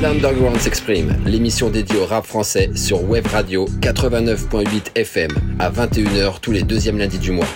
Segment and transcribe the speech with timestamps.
[0.00, 6.52] L'Underground s'exprime, l'émission dédiée au rap français sur Web Radio 89.8 FM à 21h tous
[6.52, 7.46] les deuxièmes lundis du mois.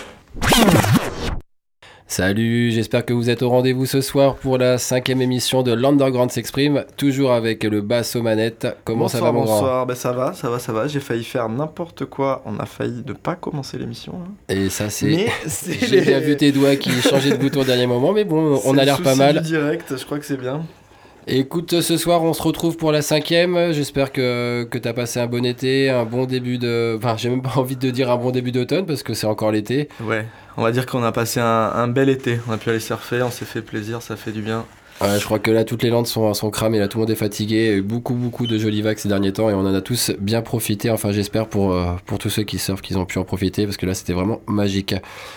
[2.15, 6.29] Salut, j'espère que vous êtes au rendez-vous ce soir pour la cinquième émission de l'Underground
[6.29, 8.67] s'exprime, toujours avec le basse aux manettes.
[8.83, 10.85] Comment ça va mon Bonsoir, ben ça va, ça va, ça va.
[10.85, 14.13] J'ai failli faire n'importe quoi, on a failli ne pas commencer l'émission.
[14.13, 14.31] Hein.
[14.47, 15.25] Et ça c'est...
[15.87, 18.77] J'ai bien vu tes doigts qui changeaient de bouton au dernier moment, mais bon, on
[18.77, 19.41] a l'air pas mal.
[19.41, 20.61] direct, je crois que c'est bien.
[21.27, 23.71] Écoute, ce soir, on se retrouve pour la cinquième.
[23.71, 26.95] J'espère que, que tu as passé un bon été, un bon début de.
[26.97, 29.51] Enfin, j'ai même pas envie de dire un bon début d'automne parce que c'est encore
[29.51, 29.87] l'été.
[30.01, 30.25] Ouais,
[30.57, 32.39] on va dire qu'on a passé un, un, bel été.
[32.49, 34.65] On a pu aller surfer, on s'est fait plaisir, ça fait du bien.
[35.01, 37.09] Ouais, je crois que là, toutes les landes sont, sont cramées, là, tout le monde
[37.09, 37.55] est fatigué.
[37.55, 39.73] Il y a eu beaucoup, beaucoup de jolis vagues ces derniers temps et on en
[39.73, 40.91] a tous bien profité.
[40.91, 43.77] Enfin, j'espère pour, euh, pour tous ceux qui surfent qu'ils ont pu en profiter parce
[43.77, 44.95] que là, c'était vraiment magique.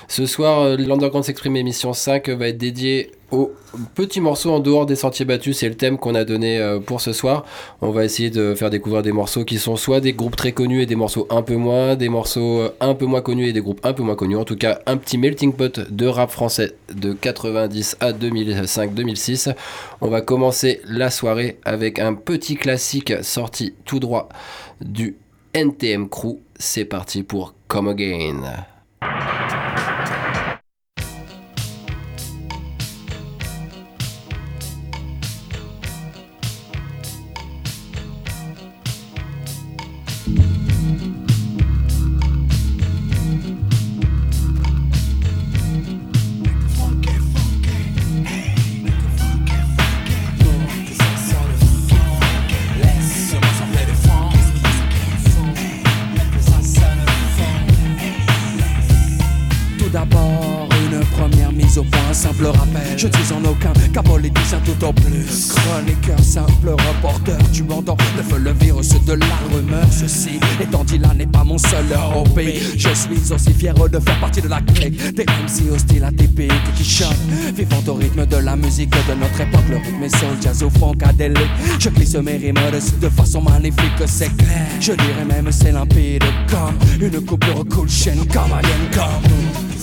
[0.08, 3.52] Ce soir, euh, l'Underground s'exprime émission 5 va être dédiée au
[3.94, 7.00] petit morceau en dehors des sentiers battus, c'est le thème qu'on a donné euh, pour
[7.00, 7.44] ce soir.
[7.80, 10.82] On va essayer de faire découvrir des morceaux qui sont soit des groupes très connus
[10.82, 13.60] et des morceaux un peu moins, des morceaux euh, un peu moins connus et des
[13.60, 14.36] groupes un peu moins connus.
[14.36, 19.54] En tout cas, un petit melting pot de rap français de 90 à 2005-2006.
[20.00, 24.28] On va commencer la soirée avec un petit classique sorti tout droit
[24.80, 25.16] du
[25.52, 26.38] NTM Crew.
[26.58, 28.42] C'est parti pour Come Again.
[64.82, 65.52] Au plus.
[65.54, 67.96] Chroniqueur, simple reporter Tu m'entends,
[68.28, 69.86] feu, le virus de la rumeur.
[69.90, 74.20] Ceci étant dit là n'est pas mon seul hobby Je suis aussi fier de faire
[74.20, 75.14] partie de la clique.
[75.14, 77.16] Des MC hostiles atypiques qui chantent
[77.54, 80.70] Vivant au rythme de la musique de notre époque Le rythme est soul, jazz ou
[80.70, 80.98] funk
[81.78, 82.56] Je glisse mes rimes
[83.00, 84.66] de façon magnifique c'est clair.
[84.80, 89.75] Je dirais même c'est limpide comme une coupure cool chaîne comme alien comme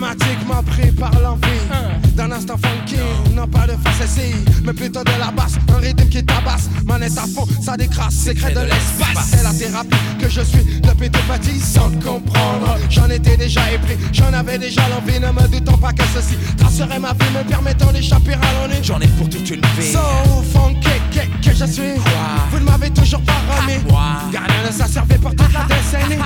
[0.00, 2.96] Systématiquement pris par l'envie d'un instant funky,
[3.34, 7.22] non pas de facétie, mais plutôt de la basse, un rythme qui tabasse, manette à
[7.22, 9.30] fond, ça décrasse, secret de l'espace.
[9.30, 12.76] C'est la thérapie que je suis depuis tout petit sans comprendre.
[12.90, 16.98] J'en étais déjà épris, j'en avais déjà l'envie, ne me doutons pas que ceci tracerait
[16.98, 18.80] ma vie, me permettant d'échapper à l'ennui.
[18.82, 19.92] J'en ai pour toute une vie.
[19.92, 21.94] So funky que, que je suis,
[22.50, 23.80] vous ne m'avez toujours pas remis.
[24.30, 26.20] Gardien de ça servait pour toute la décennie.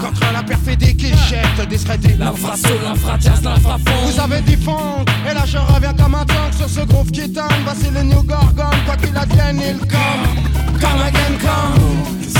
[0.00, 2.14] Contre la perfidie qui jette, discrédit.
[2.18, 4.06] L'infraso, l'infratias, l'infrafond.
[4.06, 7.30] Vous avez dit fond, et là je reviens comme un tank sur ce groove qui
[7.32, 7.52] tank.
[7.64, 10.80] Voici le New Gorgon, quoi qu'il advienne, il come.
[10.80, 12.39] Come again, come.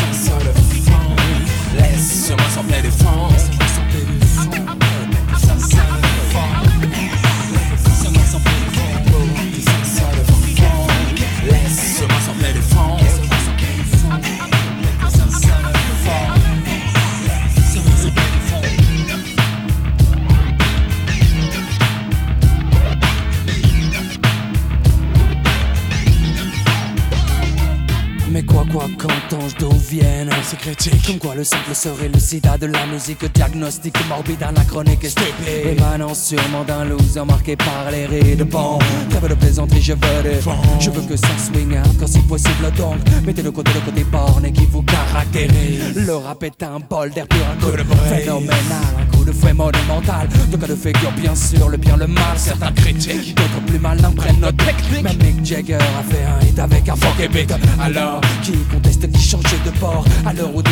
[31.21, 35.77] Quoi le simple serait le sida de la musique Diagnostic morbide, anachronique et stupide.
[35.77, 38.79] Émanant sûrement d'un loser marqué par les rides Bon,
[39.11, 40.41] trêve de plaisanterie, je veux des
[40.81, 42.97] Je veux que ça swing quand si possible donc.
[43.25, 45.95] Mettez le côté le côté borné qui vous caractérise.
[45.95, 49.10] Le rap est un bol d'air pur, un coup de phénoménal
[49.41, 52.37] Fouet monumental De cas de figure bien sûr, le bien, le mal.
[52.37, 55.03] Certains critiques, d'autres plus malins prennent notre technique.
[55.03, 59.23] Même Mick Jagger a fait un hit avec un funky beat Alors, qui conteste qui
[59.23, 60.05] change de port?
[60.27, 60.71] À l'heure où des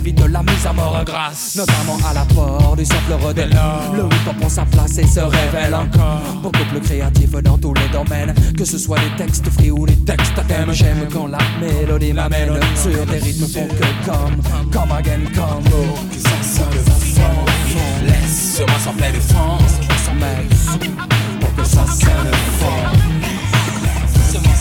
[0.00, 1.56] vite de la mise à mort grâce.
[1.56, 3.50] Notamment à l'apport du simple redélo
[3.94, 6.22] Le hip-hop prend sa place et se révèle encore.
[6.42, 8.34] Beaucoup plus créatif dans tous les domaines.
[8.56, 10.72] Que ce soit les textes free ou les textes à thème.
[10.72, 15.64] J'aime quand la mélodie m'amène Sur des rythmes font que comme Come again, come
[16.16, 19.80] Ça sonne fond Laisse-moi sampler de France
[21.40, 22.92] Pour que ça sonne fort.
[23.82, 24.54] Laisse-moi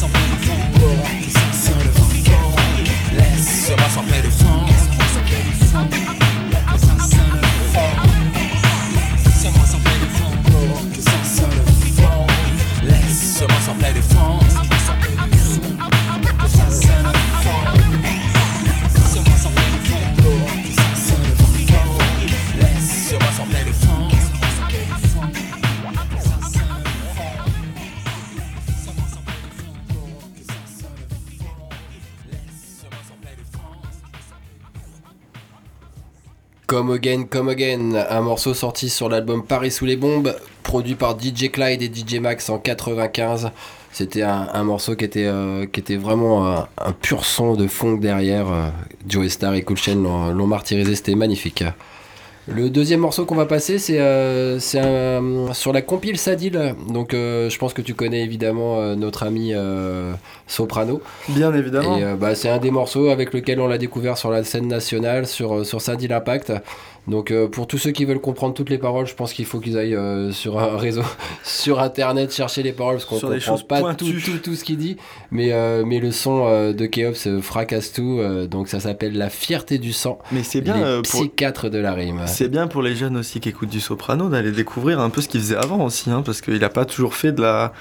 [36.70, 41.20] Come Again, Come Again, un morceau sorti sur l'album Paris sous les bombes, produit par
[41.20, 43.50] DJ Clyde et DJ Max en 95.
[43.92, 45.66] C'était un, morceau qui était, euh,
[46.00, 48.52] vraiment un, pur son de fond derrière.
[48.52, 48.70] Euh,
[49.08, 51.64] Joe Star et Cool l'ont martyrisé, c'était magnifique.
[52.48, 54.60] Le deuxième morceau qu'on va passer, c'est euh,
[55.54, 56.76] sur la compile Sadil.
[56.90, 59.54] Donc, euh, je pense que tu connais évidemment euh, notre ami
[60.48, 61.02] Soprano.
[61.30, 62.00] Bien évidemment.
[62.20, 65.66] Bah, c'est un des morceaux avec lequel on l'a découvert sur la scène nationale, sur,
[65.66, 66.54] sur Sadil Impact.
[67.08, 69.60] Donc euh, pour tous ceux qui veulent comprendre toutes les paroles, je pense qu'il faut
[69.60, 71.04] qu'ils aillent euh, sur un réseau,
[71.44, 74.78] sur internet, chercher les paroles, parce qu'on ne comprend pas tout, tout, tout, ce qu'il
[74.78, 74.98] dit.
[75.32, 78.20] Mais, euh, mais le son de Keops fracasse tout,
[78.50, 80.20] donc ça s'appelle La fierté du sang.
[80.32, 82.22] Mais c'est bien les psychiatres de la rime.
[82.26, 85.28] C'est bien pour les jeunes aussi qui écoutent du soprano d'aller découvrir un peu ce
[85.28, 87.74] qu'il faisait avant aussi, hein, parce qu'il n'a pas toujours fait de la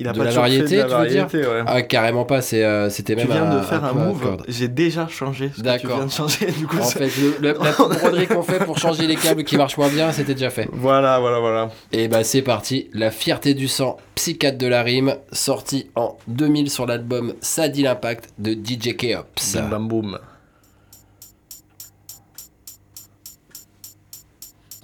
[0.00, 2.90] il a de, pas la variété, de la tu veux dire Ah, carrément pas, euh,
[2.90, 3.26] c'était même.
[3.26, 5.52] Tu viens de faire un, move, j'ai déjà changé.
[5.58, 5.90] D'accord.
[5.90, 6.78] Tu viens de changer, du coup.
[6.78, 7.10] En fait,
[7.40, 10.50] le, la broderie qu'on fait pour changer les câbles qui marchent moins bien, c'était déjà
[10.50, 10.68] fait.
[10.72, 11.70] Voilà, voilà, voilà.
[11.92, 12.90] Et bah, c'est parti.
[12.92, 18.30] La fierté du sang, psychiatre de la rime, sorti en 2000 sur l'album Sadie l'Impact
[18.38, 19.54] de DJ Keops.
[19.54, 20.18] Bam, bam, boom.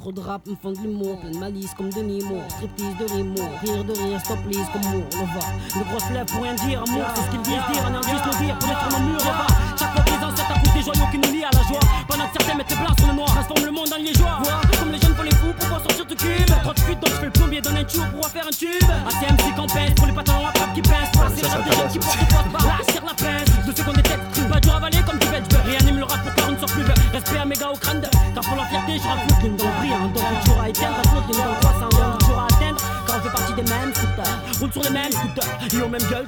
[0.00, 2.48] Trop de rap me font de l'humour, plein de malice comme Denis Moore.
[2.48, 5.04] Striptease de rimour, rire de rire, stop please comme Moore.
[5.12, 5.44] Le va,
[5.76, 7.84] une grosse lèvre pour rien dire, amour, c'est ce qu'ils disent dire.
[7.84, 9.46] Un indice le dire pour être mon mur, le va.
[9.78, 11.84] Chaque fois les ancêtres accouchent des joyaux qui nous lient à la joie.
[12.08, 14.38] Pendant que certains mettent les blancs sur le noir, transforment le monde en liégeois.
[14.40, 16.46] Vois, comme les jeunes font les fous pour pouvoir sortir du cube?
[16.64, 18.88] Trop de fuite, donc je fais le plombier, donne un tube pour faire un tube.
[19.56, 19.92] Qu'on pèse,
[35.98, 36.24] scooters,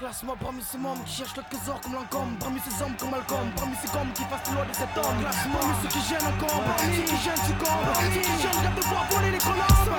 [0.00, 2.34] Classe-moi parmi ces membres qui cherchent le trésor comme Lancôme.
[2.40, 3.50] Parmi ces hommes comme Malcolm.
[3.54, 5.20] Parmi ces hommes qui passent loin de cet homme.
[5.20, 8.80] Classe-moi Parmi ceux qui gênent encore Parmi ceux qui gênent succombent Ceux qui gênent rêvent
[8.80, 9.92] de voir voler les colombes.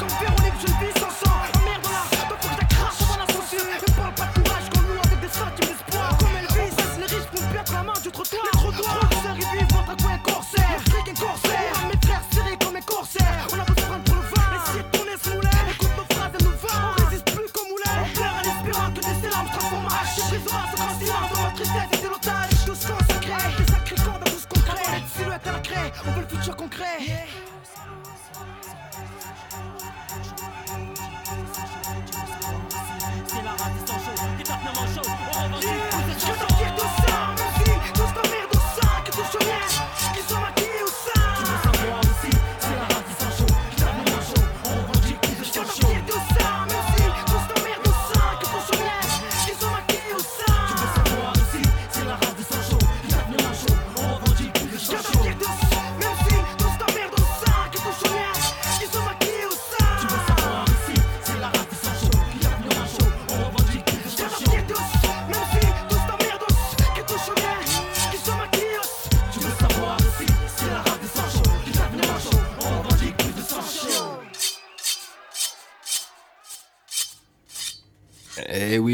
[0.00, 1.36] Comme Véronique, je vis sans sang.
[1.52, 2.21] Que je la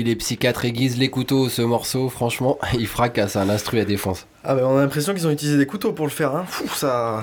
[0.09, 4.27] les psychiatres aiguisent les couteaux, ce morceau, franchement, il fracasse un instru à défense.
[4.45, 6.45] Ah bah on a l'impression qu'ils ont utilisé des couteaux pour le faire, hein.
[6.49, 7.23] Fou, ça...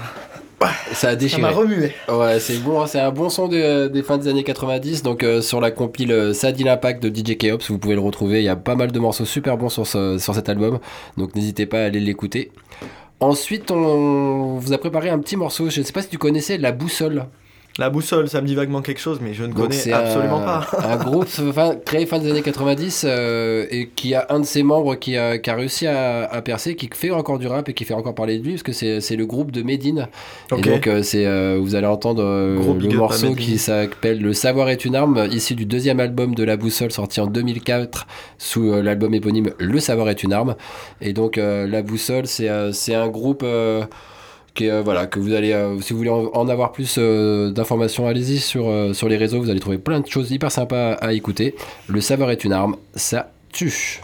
[0.61, 1.41] Ça a Ça déchiré.
[1.41, 1.91] m'a remué.
[2.07, 5.03] Ouais, c'est bon, c'est un bon son de- des fins des années 90.
[5.03, 8.39] Donc euh, sur la compile euh, Sadie l'Impact de DJ Keops, vous pouvez le retrouver.
[8.39, 10.79] Il y a pas mal de morceaux super bons sur, ce- sur cet album.
[11.17, 12.51] Donc n'hésitez pas à aller l'écouter.
[13.19, 15.69] Ensuite, on vous a préparé un petit morceau.
[15.69, 17.25] Je ne sais pas si tu connaissais La Boussole.
[17.77, 20.45] La boussole, ça me dit vaguement quelque chose, mais je ne Donc, connais absolument un,
[20.61, 20.67] pas.
[20.83, 24.63] un groupe fin- créé fin des années 90 euh, et qui a un de ses
[24.63, 27.73] membres qui a, qui a réussi à, à percer, qui fait encore du rap et
[27.73, 30.07] qui fait encore parler de lui parce que c'est le groupe de Medine.
[30.57, 34.85] Et donc euh, c'est euh, vous allez entendre le morceau qui s'appelle Le savoir est
[34.85, 39.49] une arme, issu du deuxième album de La Boussole sorti en 2004 sous l'album éponyme
[39.59, 40.55] Le savoir est une arme.
[41.01, 42.47] Et donc La Boussole c'est
[42.95, 43.43] un groupe
[44.55, 48.07] qui euh, voilà, que vous allez, euh, si vous voulez en, avoir plus euh, d'informations,
[48.07, 51.55] allez-y sur, sur les réseaux, vous allez trouver plein de choses hyper sympas à écouter.
[51.87, 54.01] Le savoir est une arme, ça tue.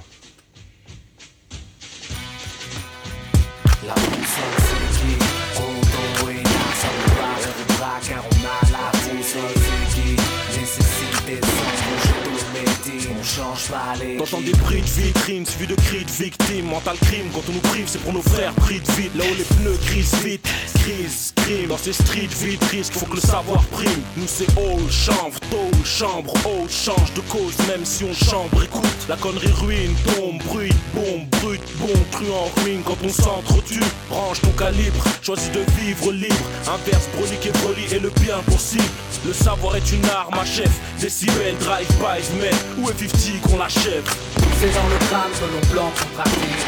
[14.31, 16.67] T'entends des bruits de vitrine, suivi de cris de victimes.
[16.67, 19.11] Mental crime, quand on nous prive, c'est pour nos frères pris de vite.
[19.15, 21.67] Là où les pneus grisent vite, crise, crime.
[21.67, 24.01] Dans ces streets vides, risque, faut que le savoir prime.
[24.15, 28.85] Nous c'est all, chanvre, tôt, chambre, haut, change de cause, même si on chambre, écoute.
[29.09, 32.81] La connerie ruine, tombe, bruit, bombe, brut, bon, cru en ruine.
[32.85, 36.45] Quand on s'entretue, range ton calibre, choisis de vivre libre.
[36.67, 38.83] Inverse, brolique et broli et le bien pour cible.
[39.25, 44.20] Le savoir est une arme à chef, décibel, drive-by, mais où est 50 qu'on l'achève
[44.61, 46.63] C'est dans le crâne que l'on plante son pratique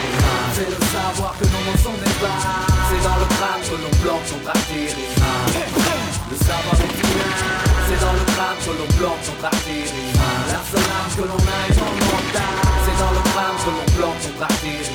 [0.55, 2.49] C'est le savoir que mots sont des balles
[2.89, 7.33] C'est dans le crâne que l'on plante son pratique Le savoir est humain.
[7.85, 9.93] C'est dans le crâne que l'on plante son pratique
[10.49, 12.53] La seule que l'on a est en mental.
[12.85, 14.89] C'est dans le crâne que l'on plante son pratique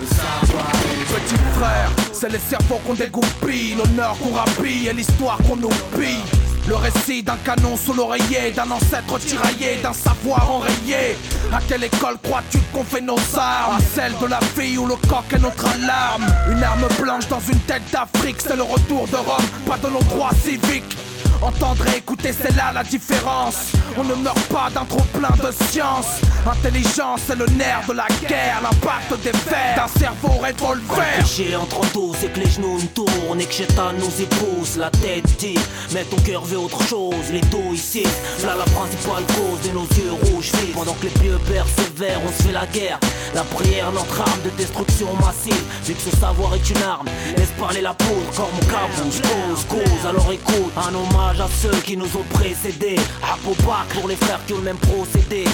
[0.00, 5.56] Le savoir Petit frère, c'est les cerveaux qu'on dégoupille, l'honneur qu'on rapille et l'histoire qu'on
[5.56, 6.22] oublie.
[6.68, 11.16] Le récit d'un canon sous l'oreiller, d'un ancêtre tiraillé, d'un savoir enrayé.
[11.50, 13.76] À quelle école crois-tu qu'on fait nos armes?
[13.76, 16.26] À celle de la fille où le coq est notre alarme.
[16.50, 20.02] Une arme blanche dans une tête d'Afrique, c'est le retour de Rome, pas de nos
[20.02, 20.98] droits civiques.
[21.40, 23.72] Entendre et écouter, c'est là la différence.
[23.96, 26.20] On ne meurt pas d'un trop plein de science.
[26.50, 31.18] Intelligence, c'est le nerf de la guerre, l'impact des fers d'un cerveau revolver.
[31.18, 34.78] Péché entre dos, c'est que les genoux nous tournent et que Chétan nous épouse.
[34.78, 35.58] La tête dit,
[35.92, 37.14] mais ton cœur veut autre chose.
[37.30, 38.02] Les dos ici,
[38.44, 40.72] là la principale cause de nos yeux rouges vides.
[40.72, 42.98] Pendant que les vieux persévèrent, on se fait la guerre.
[43.34, 45.62] La prière, notre arme de destruction massive.
[45.84, 49.20] Vu que ce savoir est une arme, laisse parler la poudre comme cabouche.
[49.20, 52.96] Cause, cause, alors écoute, un hommage à ceux qui nous ont précédés.
[53.22, 55.44] Apopac pour les frères qui ont même procédé.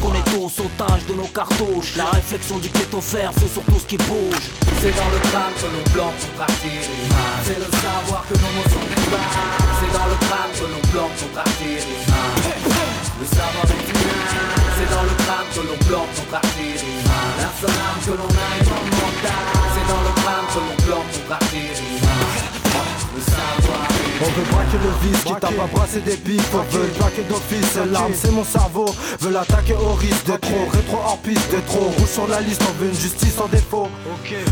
[0.00, 1.96] Qu'on est tous otages de nos cartouches.
[1.96, 4.44] La réflexion du fer c'est surtout ce qui bouge.
[4.80, 6.88] C'est dans le crâne que l'on plante son pratique
[7.44, 8.84] C'est le savoir que nos mots sont
[9.80, 11.88] C'est dans le crâne que l'on plante son pratique
[13.20, 14.24] Le savoir est humain.
[14.76, 16.84] C'est dans le crâne que l'on plante son pratique
[17.40, 19.44] La seule arme que l'on a est en mental.
[19.74, 21.82] C'est dans le crâne que l'on plante son pratique
[23.14, 26.86] Le savoir On veut braquer le vice, qui tape à brasser des pipes On veut
[26.98, 28.86] braquer d'office, l'arme c'est mon cerveau
[29.20, 30.26] Veut l'attaquer au risque.
[30.26, 33.34] De trop, rétro hors piste de trop Rouge sur la liste, on veut une justice
[33.34, 33.88] sans défaut.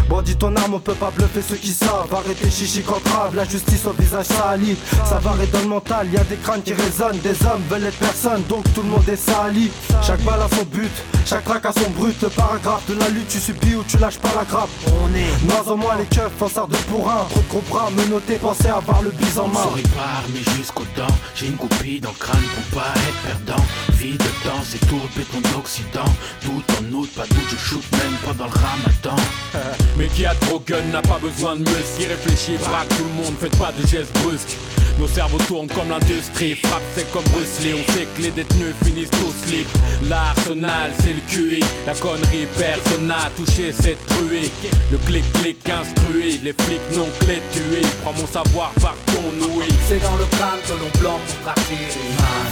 [0.09, 2.13] Bandit ton arme, on peut pas bluffer ceux qui savent.
[2.13, 4.77] Arrêtez chichi contre la justice au visage sali.
[5.05, 7.19] Ça va dans le mental, y a des crânes qui résonnent.
[7.19, 9.71] Des hommes veulent être personne, donc tout le monde est sali.
[10.03, 10.91] Chaque balle a son but,
[11.25, 12.21] chaque track a son brut.
[12.21, 14.71] Le paragraphe de la lutte, tu subis ou tu lâches pas la grappe.
[14.89, 17.25] On est Moins en moins les keufs, forçards de pour un.
[17.31, 21.15] Trop de gros bras, menottés, pensez avoir le bise en Souris pas, mais jusqu'aux dents.
[21.35, 23.63] J'ai une copie dans le crâne pour pas être perdant.
[23.95, 28.17] Vie de temps, c'est tout béton d'Occident Tout en août, pas doute, je shoot même
[28.25, 29.23] pendant le ramadan.
[29.99, 31.99] Mais qui a trop gun n'a pas besoin de muscles.
[31.99, 34.57] Qui réfléchit, braque tout le monde, faites pas de gestes brusques.
[34.99, 37.75] Nos cerveaux tournent comme l'industrie, frappe c'est comme Bruce Lee.
[37.75, 39.71] On sait que les détenus finissent tous libres
[40.09, 44.51] L'arsenal c'est le QI, la connerie personne n'a touché cette truie.
[44.91, 49.42] Le clic-clic instruit, les flics n'ont que les tués Prends mon savoir par ton
[49.89, 51.99] C'est dans le crâne que l'on plante son pratique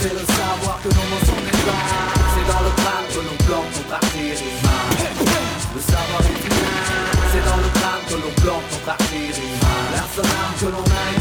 [0.00, 1.38] C'est le savoir que nos mots sont
[2.34, 4.42] C'est dans le crâne que l'on plante son pratique
[5.74, 6.70] Le savoir est humain.
[7.32, 9.38] C'est dans le crâne que l'on plante son pratique
[9.94, 11.19] La seule arme que l'on a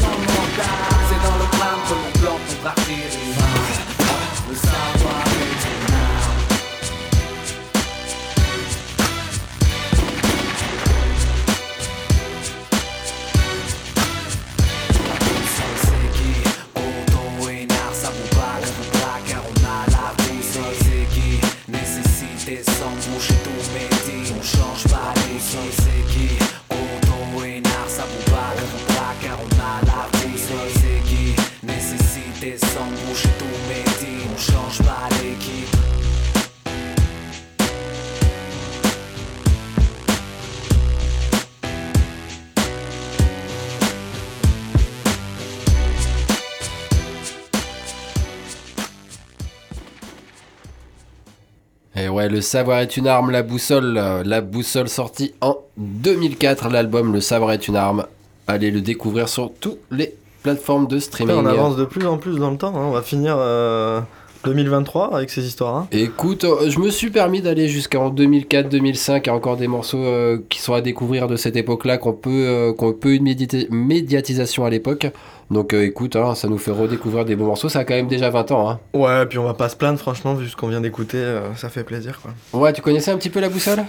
[52.02, 53.96] Et ouais, le savoir est une arme, la boussole.
[53.98, 58.06] euh, La boussole sortie en 2004, l'album Le savoir est une arme.
[58.46, 61.36] Allez le découvrir sur toutes les plateformes de streaming.
[61.36, 62.74] on avance de plus en plus dans le temps.
[62.74, 62.86] hein.
[62.86, 64.00] On va finir euh,
[64.44, 65.76] 2023 avec ces histoires.
[65.76, 65.88] hein.
[65.92, 69.20] Écoute, euh, je me suis permis d'aller jusqu'en 2004-2005.
[69.24, 72.12] Il y a encore des morceaux euh, qui sont à découvrir de cette époque-là, qu'on
[72.14, 73.24] peut, euh, qu'on peut une
[73.70, 75.06] médiatisation à l'époque.
[75.50, 77.68] Donc euh, écoute, hein, ça nous fait redécouvrir des bons morceaux.
[77.68, 78.70] Ça a quand même déjà 20 ans.
[78.70, 78.78] Hein.
[78.94, 81.68] Ouais, puis on va pas se plaindre, franchement, vu ce qu'on vient d'écouter, euh, ça
[81.68, 82.30] fait plaisir quoi.
[82.60, 83.80] Ouais, tu connaissais un petit peu la boussole?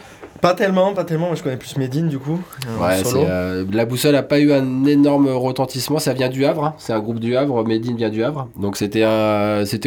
[0.41, 2.39] Pas tellement, pas tellement, moi je connais plus Medine du coup.
[2.79, 3.25] en Ouais, solo.
[3.25, 5.99] euh, la boussole a pas eu un énorme retentissement.
[5.99, 6.65] Ça vient du Havre.
[6.65, 6.73] hein.
[6.79, 7.63] C'est un groupe du Havre.
[7.63, 8.47] Medine vient du Havre.
[8.59, 9.05] Donc c'était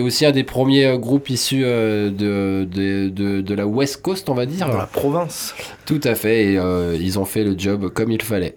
[0.01, 4.29] aussi un des premiers euh, groupes issus euh, de, de, de, de la West Coast,
[4.31, 4.69] on va dire.
[4.69, 5.57] Dans la province.
[5.87, 6.53] Tout à fait.
[6.53, 8.55] Et euh, ils ont fait le job comme il fallait.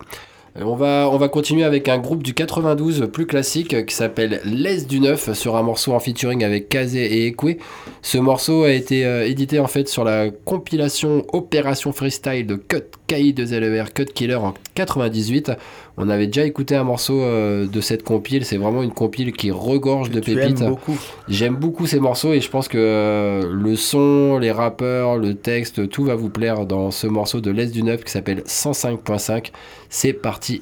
[0.60, 4.82] On va, on va continuer avec un groupe du 92 plus classique qui s'appelle Les
[4.82, 7.58] du Neuf sur un morceau en featuring avec Kazé et Ekwe.
[8.02, 12.86] Ce morceau a été euh, édité en fait sur la compilation Opération Freestyle de Cut
[13.06, 15.52] KI de ZER Cut Killer en 98.
[16.00, 18.46] On avait déjà écouté un morceau euh, de cette compile.
[18.46, 20.64] C'est vraiment une compile qui regorge de pépites.
[20.64, 20.98] beaucoup.
[21.28, 25.90] J'aime beaucoup ces morceaux et je pense que euh, le son, les rappeurs, le texte,
[25.90, 29.52] tout va vous plaire dans ce morceau de l'Est du Neuf qui s'appelle 105.5.
[29.90, 30.62] C'est parti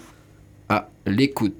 [0.70, 1.54] à l'écoute.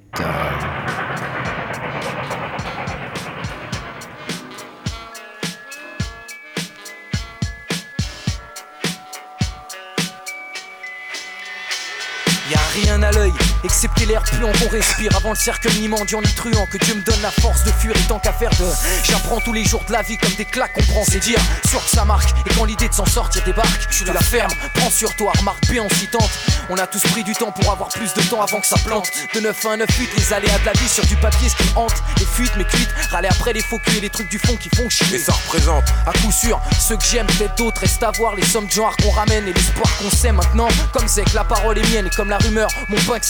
[13.64, 16.66] Excepté l'air puant qu'on respire avant le cercle ni mendiant ni truand.
[16.66, 18.66] Que Dieu me donne la force de fuir et tant qu'à faire de.
[19.04, 21.38] J'apprends tous les jours de la vie comme des claques qu'on prend, c'est dire.
[21.68, 24.90] Sûr que ça marque, et quand l'idée de s'en sortir débarque, tu la fermes, prends
[24.90, 26.30] sur toi, remarque bien si tente.
[26.68, 29.10] On a tous pris du temps pour avoir plus de temps avant que ça plante.
[29.34, 31.56] De 9 à 1, 9 8, les aléas de la vie sur du papier, ce
[31.56, 31.94] qui hante.
[32.18, 34.68] Les fuites, mes cuites, râler après les faux culs et les trucs du fond qui
[34.74, 35.16] font chier.
[35.16, 38.44] Et ça représente À coup sûr, ceux que j'aime, peut-être d'autres, restent à voir les
[38.44, 40.68] sommes de genre qu'on ramène et l'espoir qu'on sait maintenant.
[40.92, 43.26] Comme c'est que la parole est mienne et comme la rumeur, mon pain que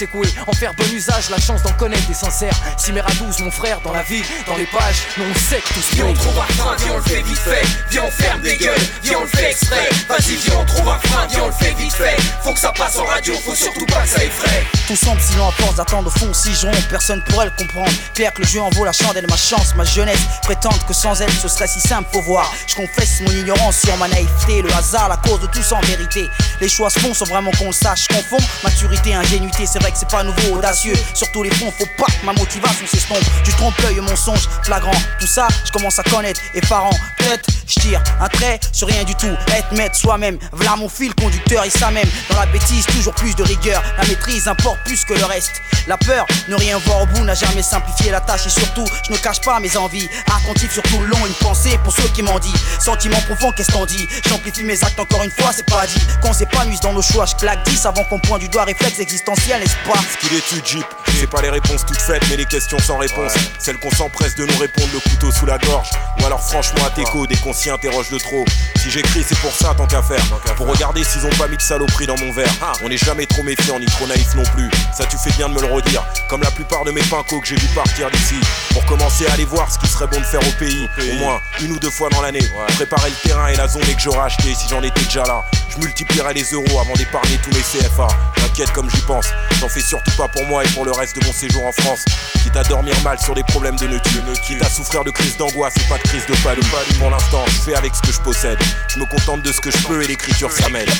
[0.47, 2.57] En faire bon usage, la chance d'en connaître des sincères.
[2.77, 5.81] Ciméra 12, mon frère, dans la vie, dans les pages, nous on sait que tout
[5.81, 8.41] se Viens on trouve un frein, viens on le fait vite fait Viens on ferme
[8.43, 11.47] des gueules, viens on le fait exprès Vas-y viens on trouve un frein, viens on
[11.47, 14.25] le fait vite fait Faut que ça passe en radio, faut surtout pas que ça
[14.25, 17.51] effraie Tout semble si à force d'attendre au fond si je ronde, personne pourrait le
[17.53, 17.91] comprendre.
[18.15, 20.21] Pierre que le jeu en vaut la chandelle, ma chance, ma jeunesse.
[20.43, 22.53] Prétendre que sans elle ce serait si simple, faut voir.
[22.67, 26.31] Je confesse mon ignorance sur ma naïveté, le hasard, la cause de tout en vérité.
[26.61, 28.07] Les choix se font sans vraiment qu'on le sache.
[28.11, 30.95] Je confonds maturité, ingénuité, c'est vrai que c'est pas nouveau, audacieux.
[31.15, 33.25] Sur tous les fronts, faut pas que ma motivation s'estompe.
[33.45, 34.91] Du trompe-l'œil, mensonge flagrant.
[35.19, 36.91] Tout ça, je commence à connaître, effarant.
[37.19, 39.35] Peut-être, je tire un trait sur rien du tout.
[39.55, 42.09] Être maître soi-même, voilà mon fil conducteur et ça même.
[42.31, 43.83] Dans la bêtise, toujours plus de rigueur.
[43.99, 45.63] La maîtrise importe plus que le reste.
[45.87, 49.13] La peur, ne rien voir au bout, n'a jamais simplifié la tâche et surtout, je
[49.13, 50.09] ne cache pas mes envies.
[50.27, 52.53] Attentif sur tout le long, une pensée pour ceux qui m'en dit.
[52.81, 54.07] Sentiment profond, qu'est-ce qu'on dit?
[54.29, 56.01] J'amplifie mes actes encore une fois, c'est pas dit.
[56.23, 59.61] Qu'on s'épanouisse dans nos choix, je claque 10 avant qu'on pointe du doigt réflexe existentiel,
[59.61, 59.96] n'est-ce pas?
[60.11, 60.85] Ce qu'il étudie,
[61.19, 63.33] c'est pas les réponses toutes faites, mais les questions sans réponse.
[63.59, 65.91] Celles qu'on s'empresse de nous répondre le couteau sous la gorge.
[66.21, 68.45] Ou alors franchement à t'écho, dès qu'on s'y interroge de trop.
[68.83, 70.25] Si j'écris, c'est pour ça, tant qu'à faire.
[70.57, 72.51] Pour regarder s'ils ont pas mis de saloperie dans mon verre.
[72.83, 74.71] On n'est jamais trop méfiant ni trop naïf non plus.
[74.97, 76.05] Ça tu fais bien de me le redire.
[76.29, 78.37] Comme la plupart de mes pincos que j'ai vu partir d'ici.
[78.71, 80.89] Pour commencer à aller voir ce qui serait bon de faire au pays.
[81.13, 82.47] Au moins une ou deux fois dans l'année.
[82.77, 85.45] Préparer le terrain et la zone que j'aurais acheté si j'en étais déjà là.
[85.71, 88.09] Je multiplierai les euros avant d'épargner tous mes CFA.
[88.37, 89.27] T'inquiète comme j'y pense.
[89.61, 92.05] J'en fais surtout pas pour moi et pour le reste de mon séjour en France.
[92.43, 94.01] Quitte à dormir mal sur des problèmes de nœuds.
[94.45, 96.65] Quitte à souffrir de crise d'angoisse et pas de crise de palud.
[96.99, 98.59] Pour l'instant, je fais avec ce que je possède.
[98.89, 100.91] Je me contente de ce que je peux et l'écriture m'aide.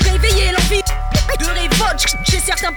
[0.00, 0.82] Réveiller l'envie
[1.38, 2.72] de révolte chez certains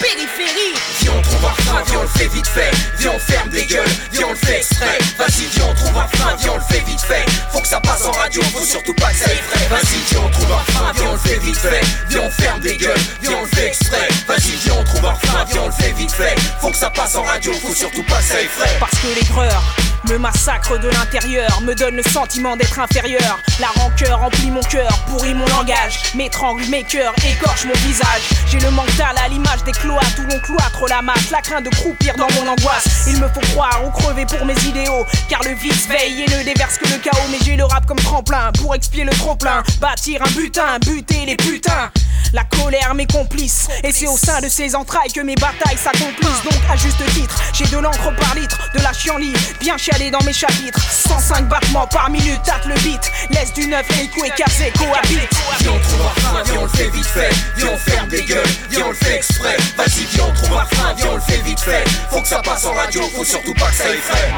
[0.00, 0.74] périphérie.
[1.00, 2.70] Viens on trouve un frein, viens on le fait vite fait.
[2.98, 4.98] Viens on ferme des gueules, viens on le fait exprès.
[5.18, 7.24] Vas-y viens on trouve un frein, viens on le fait vite fait.
[7.52, 10.30] Faut que ça passe en radio, faut surtout pas que ça effraie Vas-y viens on
[10.30, 11.80] trouve un frein, viens on le fait vite fait.
[12.08, 14.08] Viens on ferme des gueules, viens on le fait exprès.
[14.26, 16.34] Vas-y viens on trouve un frein, viens on le fait vite fait.
[16.60, 19.62] Faut que ça passe en radio, faut surtout pas que ça effraie Parce que l'aigreur
[20.10, 23.38] me massacre de l'intérieur, me donne le sentiment d'être inférieur.
[23.60, 28.22] La rancœur remplit mon cœur, pourrit mon langage, m'étrangle mes cœurs, écorche mon visage.
[28.50, 31.70] J'ai le mental à l'image des cloîtres où l'on cloître la masse, la crainte de
[31.70, 33.06] croupir dans mon angoisse.
[33.08, 36.42] Il me faut croire ou crever pour mes idéaux, car le vice veille et ne
[36.44, 37.28] déverse que le chaos.
[37.30, 41.36] Mais j'ai le rap comme tremplin pour expier le trop-plein, bâtir un butin, buter les
[41.36, 41.90] putains.
[42.34, 46.42] La colère mes complices, et c'est au sein de ces entrailles que mes batailles s'accomplissent.
[46.44, 50.22] Donc à juste titre, j'ai de l'encre par litre, de la chienlit, bien chialée dans
[50.24, 50.78] mes chapitres.
[50.78, 53.10] 105 battements par minute, tâte le beat.
[53.30, 55.30] Laisse du neuf, et Kazé cohabitent.
[55.60, 57.30] Viens trouve on le fait vite fait
[57.64, 60.94] on ferme des gueules, viens on le fait exprès Vas-y viens on trouve un frein,
[60.94, 63.66] viens on le fait vite fait Faut que ça passe en radio, faut surtout pas
[63.68, 64.32] que ça effraie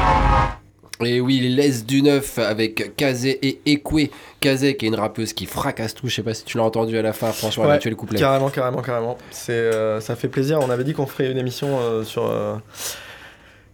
[1.07, 4.09] Et oui, les laisse du neuf avec Kazé et Ekwe.
[4.39, 6.07] Kazé qui est une rappeuse qui fracasse tout.
[6.07, 7.89] Je sais pas si tu l'as entendu à la fin, franchement, elle a Ouais, tué
[7.89, 8.19] le couplet.
[8.19, 9.17] Carrément, carrément, carrément.
[9.31, 10.59] C'est, euh, ça fait plaisir.
[10.61, 12.55] On avait dit qu'on ferait une émission euh, sur euh,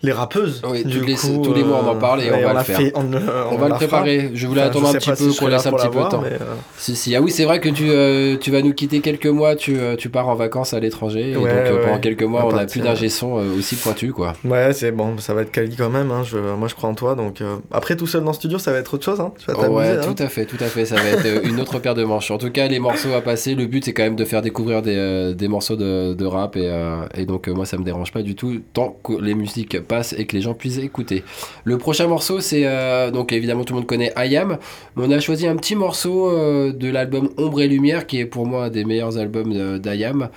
[0.04, 0.62] les rappeuses.
[0.70, 2.54] Oui, Du les- coup, tous les mois, on en euh, parle et on ouais, va
[2.54, 2.78] le faire.
[2.78, 3.20] fait- on, euh,
[3.52, 4.32] On va le préparer.
[4.36, 6.24] Je voulais Enfin, attendre un petit peu si qu'on laisse un petit peu de temps.
[6.24, 6.38] euh,
[6.78, 7.16] Si, si.
[7.16, 9.96] Ah oui, c'est vrai que tu, euh, tu vas nous quitter quelques mois, tu, euh,
[9.96, 11.32] tu pars en vacances à l'étranger.
[11.32, 12.00] et Ouais, donc euh, pendant ouais.
[12.00, 14.34] quelques mois, On on va a partir, plus d'ingé son euh, aussi pointu, quoi.
[14.46, 16.12] Ouais, c'est bon, ça va être quali quand même.
[16.12, 17.16] hein, je, moi, je crois en toi.
[17.16, 19.20] Donc, euh, après, tout seul dans le studio, ça va être autre chose.
[19.20, 19.74] Hein, tu vas t'amuser.
[19.74, 20.02] Ouais, hein.
[20.16, 20.86] tout à fait, tout à fait.
[20.86, 22.30] Ça va être euh, une autre paire de manches.
[22.30, 24.82] En tout cas, les morceaux à passer, le but c'est quand même de faire découvrir
[24.84, 28.22] des, euh, des morceaux de, rap et, euh, donc euh, moi ça me dérange pas
[28.22, 29.82] du tout tant que les musiques
[30.18, 31.24] et que les gens puissent écouter.
[31.64, 34.58] Le prochain morceau c'est euh, donc évidemment tout le monde connaît Ayam,
[34.96, 38.26] mais on a choisi un petit morceau euh, de l'album Ombre et Lumière qui est
[38.26, 40.30] pour moi un des meilleurs albums d'Ayam.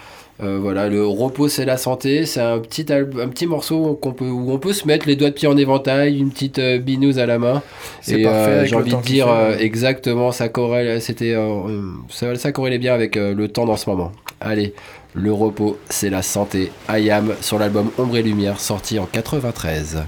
[0.42, 4.28] Euh, voilà, le repos c'est la santé, c'est un petit, un petit morceau qu'on peut,
[4.28, 7.18] où on peut se mettre les doigts de pied en éventail, une petite euh, binouse
[7.18, 7.62] à la main.
[8.00, 11.36] C'est parfait euh, j'ai envie de dire exactement, ça corrèle, c'était,
[12.08, 14.12] ça, ça corrélait bien avec le temps dans ce moment.
[14.40, 14.72] Allez,
[15.14, 16.72] le repos c'est la santé.
[16.88, 20.04] Ayam sur l'album Ombre et Lumière sorti en 93.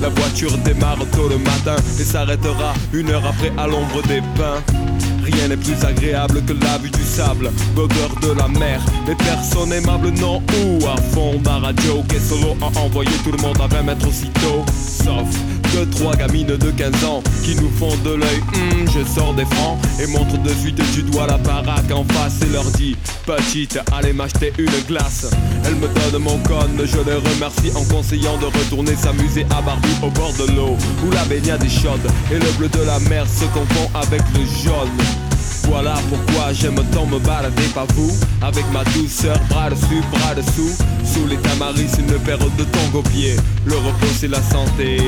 [0.00, 4.62] La voiture démarre tôt le matin et s'arrêtera une heure après à l'ombre des pins.
[5.22, 9.72] Rien n'est plus agréable que la vue du sable, l'odeur de la mer, les personnes
[9.72, 13.82] aimables non ou à fond ma radio solo a envoyé tout le monde à 20
[13.82, 14.64] mètres aussitôt.
[14.76, 15.26] Sauf
[15.72, 19.44] deux, trois gamines de 15 ans qui nous font de l'œil, Hum, je sors des
[19.44, 23.78] francs et montre de suite du doigt la baraque en face et leur dit Petite,
[23.92, 25.26] allez m'acheter une glace.
[25.64, 29.96] Elle me donne mon cône, je les remercie en conseillant de retourner s'amuser à Barbie
[30.02, 30.76] au bord de l'eau
[31.06, 34.44] où la baignade est chaude et le bleu de la mer se confond avec le
[34.64, 35.25] jaune.
[35.68, 38.12] Voilà pourquoi j'aime tant me balader, pas vous.
[38.40, 40.76] Avec ma douceur, bras dessus, bras dessous.
[41.04, 44.98] Sous les tamaris, une paire de aux pieds Le repos c'est la santé,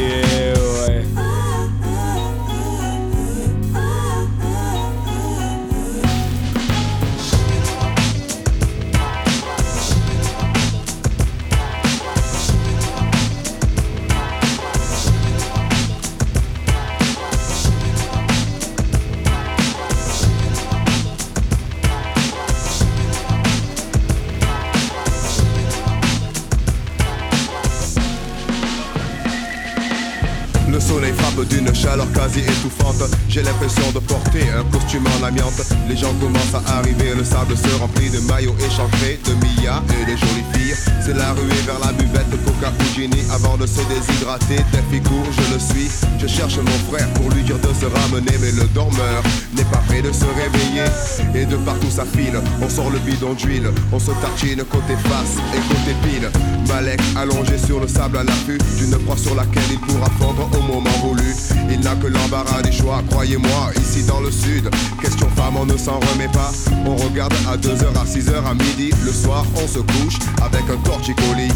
[33.38, 35.62] J'ai l'impression de porter un costume en amiante.
[35.88, 40.05] Les gens commencent à arriver, le sable se remplit de maillots échancrés, de Mia et
[40.07, 40.74] des jolies filles.
[41.01, 44.57] C'est la ruée vers la buvette Coca ou Ginny avant de se déshydrater.
[44.72, 45.88] Tel figure, je le suis.
[46.18, 49.22] Je cherche mon frère pour lui dire de se ramener, mais le dormeur
[49.55, 50.90] n'est pas prêt de se réveiller.
[51.37, 55.38] Et de partout ça file, on sort le bidon d'huile, on se tartine côté face
[55.55, 56.29] et côté pile.
[56.66, 60.62] Malek allongé sur le sable à l'affût d'une proie sur laquelle il pourra fondre au
[60.72, 61.37] moment voulu.
[61.70, 64.68] Il n'a que l'embarras des choix, croyez-moi, ici dans le sud.
[65.00, 66.50] Question femme, on ne s'en remet pas.
[66.87, 68.90] On regarde à 2h, à 6h, à midi.
[69.04, 71.52] Le soir, on se couche avec un torticolis.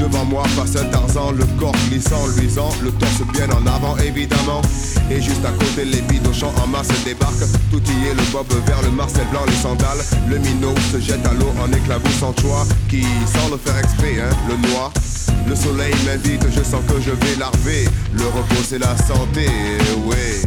[0.00, 4.62] Devant moi passe un Tarzan, le corps glissant, luisant, le torse bien en avant évidemment.
[5.10, 7.46] Et juste à côté, les bidochants en masse débarquent.
[7.70, 10.04] Tout y est, le bob vert, le marcel blanc, les sandales.
[10.28, 12.66] Le minot se jette à l'eau en éclaboussant choix.
[12.88, 14.92] Qui, sans le faire exprès, hein, le noie.
[15.48, 17.84] Le soleil m'invite, je sens que je vais larver.
[18.12, 19.46] Le repos c'est la santé,
[20.06, 20.42] ouais.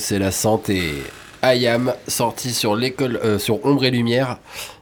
[0.00, 0.82] C'est la santé.
[1.42, 4.36] Ayam, sorti sur l'école, euh, sur Ombre et Lumière,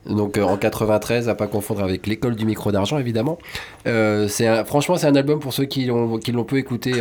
[0.07, 3.39] donc euh, en 93, à pas confondre avec l'école du micro d'argent évidemment.
[3.87, 6.93] Euh, c'est franchement, c'est un album pour ceux qui l'ont, qui l'ont peu écouté,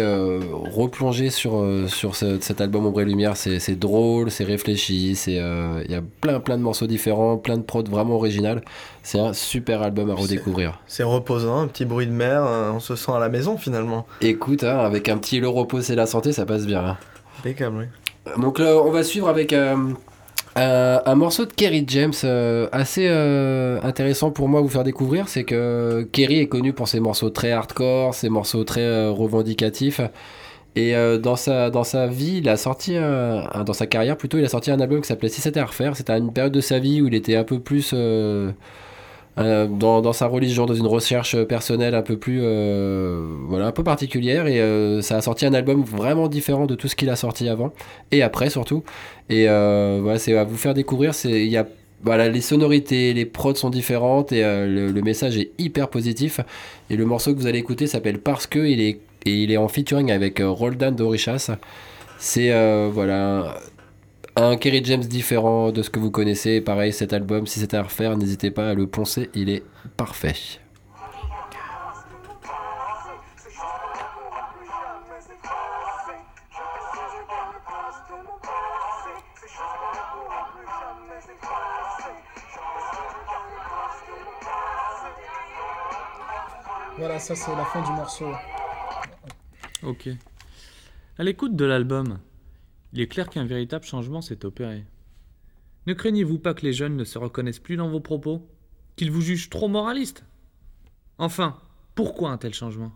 [0.76, 3.36] replonger sur, sur ce- cet album Ombre et Lumière.
[3.36, 7.64] C'est, drôle, c'est réfléchi, c'est, il y a plein plein de morceaux différents, plein de
[7.64, 8.62] prods vraiment originales.
[9.02, 10.80] C'est un super album à redécouvrir.
[10.86, 14.06] C'est reposant, un petit bruit de mer, on se sent à la maison finalement.
[14.22, 16.86] Écoute, hein, avec un petit le repos c'est la santé, ça passe bien.
[16.86, 16.98] hein.
[17.40, 17.86] Impeccable, oui.
[18.38, 19.76] Donc là, on va suivre avec euh,
[20.56, 24.84] un, un morceau de Kerry James euh, assez euh, intéressant pour moi à vous faire
[24.84, 25.30] découvrir.
[25.30, 30.02] C'est que Kerry est connu pour ses morceaux très hardcore, ses morceaux très euh, revendicatifs.
[30.76, 34.70] Et euh, dans, sa, vie, il a sorti, dans sa carrière plutôt, il a sorti
[34.70, 35.96] un album qui s'appelait Si c'était à refaire.
[35.96, 38.52] C'était une période de sa vie où il était un peu plus euh, euh,
[39.38, 43.84] dans, dans sa religion, dans une recherche personnelle un peu plus, euh, voilà, un peu
[43.84, 44.48] particulière.
[44.48, 47.48] Et euh, ça a sorti un album vraiment différent de tout ce qu'il a sorti
[47.48, 47.74] avant
[48.12, 48.84] et après surtout.
[49.30, 51.14] Et euh, voilà, c'est à vous faire découvrir.
[51.14, 51.68] C'est il y a
[52.04, 56.40] voilà, les sonorités, les prods sont différentes et euh, le, message est hyper positif.
[56.90, 59.58] Et le morceau que vous allez écouter s'appelle Parce que il est et il est
[59.58, 61.52] en featuring avec euh, Roldan Dorichas.
[62.20, 63.58] C'est euh, voilà
[64.38, 66.62] un Kerry James différent de ce que vous connaissez.
[66.62, 69.64] Pareil, cet album, si c'était à refaire, n'hésitez pas à le poncer, il est
[69.98, 70.36] parfait.
[87.00, 88.32] Voilà, ça c'est la fin du morceau.
[89.84, 90.10] Ok.
[91.18, 92.20] À l'écoute de l'album,
[92.98, 94.84] il est clair qu'un véritable changement s'est opéré.
[95.86, 98.50] Ne craignez-vous pas que les jeunes ne se reconnaissent plus dans vos propos?
[98.96, 100.26] Qu'ils vous jugent trop moraliste
[101.20, 101.58] Enfin,
[101.94, 102.92] pourquoi un tel changement?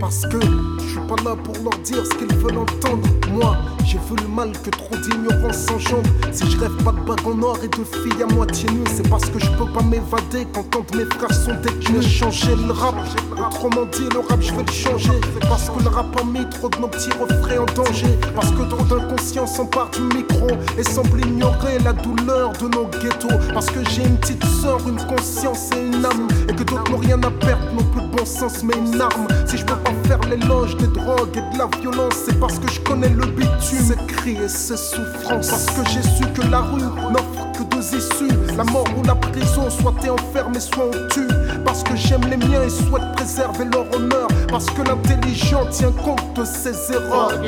[0.00, 0.40] Parce que
[0.78, 3.06] je suis pas là pour leur dire ce qu'ils veulent entendre.
[3.30, 6.08] Moi, j'ai vu le mal que trop d'ignorance engendre.
[6.32, 9.08] Si je rêve pas de bague en or et de filles à moitié nues, c'est
[9.08, 12.06] parce que je peux pas m'évader quand tant mes frères sont détenus.
[12.06, 12.94] Changer le rap,
[13.38, 15.20] autrement dit, le rap, je vais le changer.
[15.42, 18.18] Parce que le rap a mis trop de nos petits refrains en danger.
[18.34, 23.52] Parce que trop d'inconscients s'emparent du micro et semblent ignorer la douleur de nos ghettos.
[23.52, 26.26] Parce que j'ai une petite sœur, une conscience et une âme.
[26.48, 29.26] Et que d'autres n'ont rien à perdre, n'ont plus de bon sens, mais une arme.
[29.46, 29.64] Si je
[30.06, 33.50] faire l'éloge des drogues et de la violence, c'est parce que je connais le bitume.
[33.62, 35.48] Ces cris et ces souffrances.
[35.48, 38.36] Parce que j'ai su que la rue n'offre que deux issues.
[38.56, 41.28] La mort ou la prison, soit t'es enfermé, soit on tue.
[41.64, 44.28] Parce que j'aime les miens et souhaite préserver leur honneur.
[44.48, 47.40] Parce que l'intelligent tient compte de ses erreurs.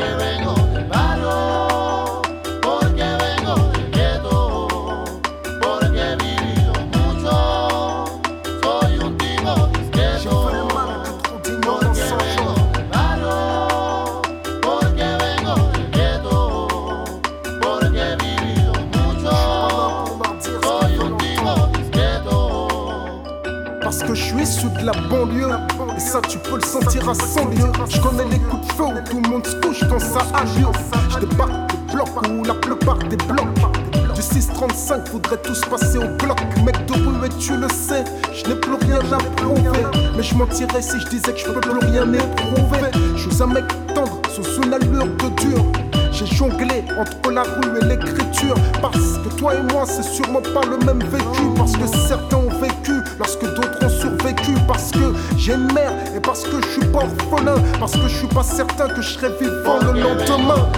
[26.12, 29.10] Ça tu peux le sentir à 100 lieues Je connais les coups de feu où
[29.10, 30.66] tout le monde se couche quand ça a lieu
[31.08, 34.14] Je débarque des blocs où la plupart des blocs.
[34.14, 36.38] Du 635 faudrait tous passer au bloc.
[36.66, 39.86] Mec de rue et tu le sais Je n'ai plus rien à prouver.
[40.14, 42.90] Mais je mentirais si je disais que je peux plus rien éprouver.
[43.16, 45.81] Je suis un mec tendre sous une allure de dur
[46.12, 50.64] j'ai jonglé entre la rue et l'écriture Parce que toi et moi c'est sûrement pas
[50.68, 55.54] le même vécu Parce que certains ont vécu lorsque d'autres ont survécu Parce que j'ai
[55.54, 58.88] une mère et parce que je suis pas orphelin Parce que je suis pas certain
[58.88, 60.68] que je serai vivant le lendemain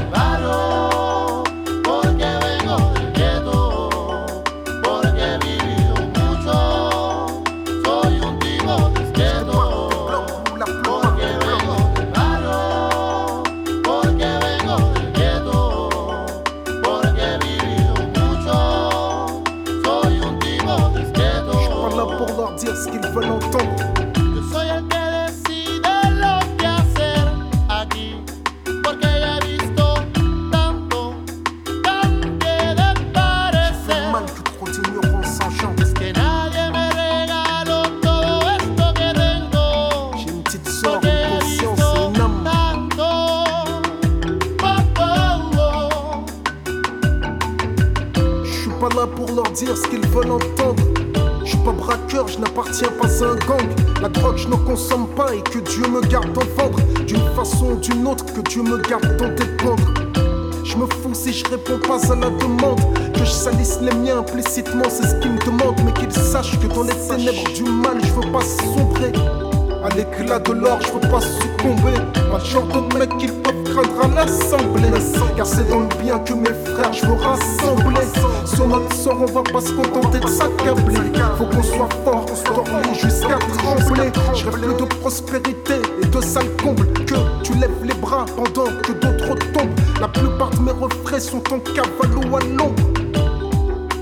[81.38, 84.10] Faut qu'on soit fort, dormir jusqu'à trembler.
[84.34, 86.86] Je rêve plus de prospérité et de sale comble.
[87.04, 89.80] Que tu lèves les bras pendant que d'autres tombent.
[90.00, 92.82] La plupart de mes refrains sont en cavalo à l'ombre.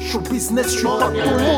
[0.00, 1.51] Show business, je suis pas ton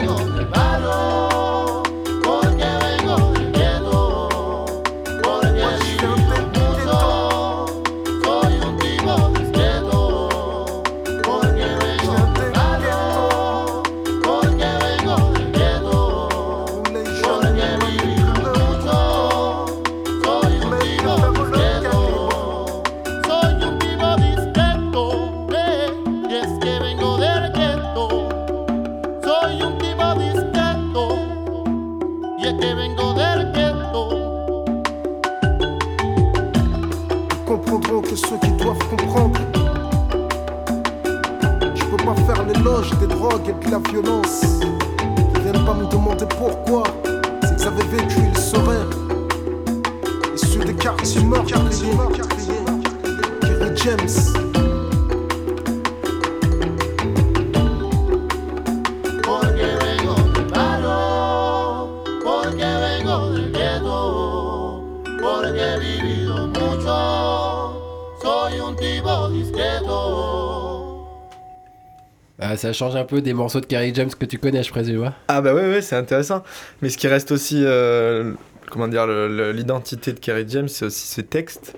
[72.64, 75.04] ça change un peu des morceaux de Kerry James que tu connais, je présume.
[75.04, 76.42] hein Ah bah ouais, ouais, c'est intéressant.
[76.80, 78.32] Mais ce qui reste aussi, euh,
[78.70, 81.74] comment dire, l'identité de Kerry James, c'est aussi ses textes.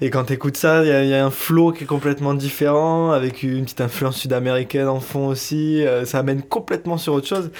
[0.00, 2.32] Et quand t'écoutes ça, il y, a- il y a un flow qui est complètement
[2.32, 5.86] différent, avec une petite influence sud-américaine en fond aussi.
[5.86, 7.50] euh, ça amène complètement sur autre chose.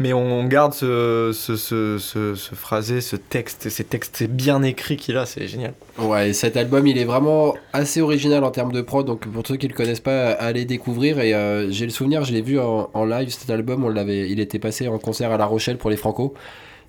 [0.00, 5.16] Mais on, garde ce, ce, ce, ce, phrasé, ce texte, ces textes bien écrits qu'il
[5.16, 5.74] a, c'est génial.
[5.98, 9.04] Ouais, et cet album, il est vraiment assez original en termes de prod.
[9.04, 11.18] Donc, pour ceux qui le connaissent pas, allez découvrir.
[11.18, 13.82] Et euh, j'ai le souvenir, je l'ai vu en, live cet album.
[13.84, 16.32] On l'avait, il était passé en concert à La Rochelle pour les Franco.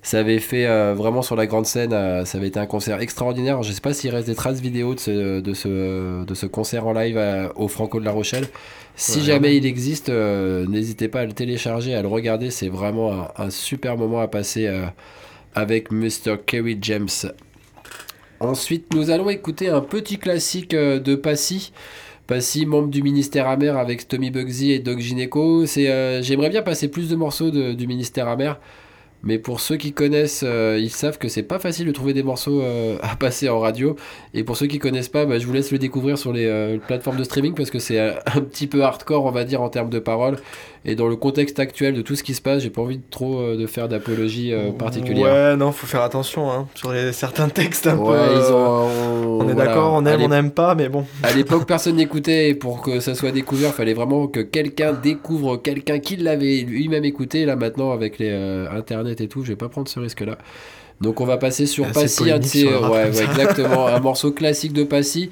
[0.02, 1.92] Ça avait fait euh, vraiment sur la grande scène.
[1.92, 3.62] euh, ça avait été un concert extraordinaire.
[3.64, 6.86] Je sais pas s'il reste des traces vidéo de ce, de ce, de ce concert
[6.86, 8.46] en live à- au Franco de La Rochelle.
[9.00, 12.50] Si jamais il existe, euh, n'hésitez pas à le télécharger, à le regarder.
[12.50, 14.86] C'est vraiment un, un super moment à passer euh,
[15.54, 16.36] avec Mr.
[16.46, 17.08] Kerry James.
[18.40, 21.72] Ensuite, nous allons écouter un petit classique euh, de Passy.
[22.26, 25.66] Passy, membre du ministère amer avec Tommy Bugsy et Doc Gineco.
[25.66, 28.58] C'est, euh, j'aimerais bien passer plus de morceaux de- du ministère amer.
[29.22, 32.22] Mais pour ceux qui connaissent, euh, ils savent que c'est pas facile de trouver des
[32.22, 33.96] morceaux euh, à passer en radio.
[34.32, 36.78] Et pour ceux qui connaissent pas, bah, je vous laisse le découvrir sur les euh,
[36.78, 39.90] plateformes de streaming parce que c'est un petit peu hardcore, on va dire, en termes
[39.90, 40.38] de paroles.
[40.86, 43.02] Et dans le contexte actuel de tout ce qui se passe, j'ai pas envie de
[43.10, 45.50] trop euh, de faire d'apologie euh, particulière.
[45.50, 48.32] Ouais, non, faut faire attention hein, sur les, certains textes un Ouais, peu.
[48.34, 49.66] ils euh, ont- on est voilà.
[49.74, 51.04] d'accord, on aime, on n'aime pas, mais bon.
[51.22, 54.92] À l'époque, personne n'écoutait et pour que ça soit découvert, il fallait vraiment que quelqu'un
[54.94, 57.44] découvre quelqu'un qui l'avait lui-même écouté.
[57.44, 60.38] Là, maintenant, avec les euh, internet et tout, je vais pas prendre ce risque-là.
[61.00, 64.32] Donc, on va passer sur Assez Passy, un de ses- ouais, ouais, exactement, un morceau
[64.32, 65.30] classique de Passy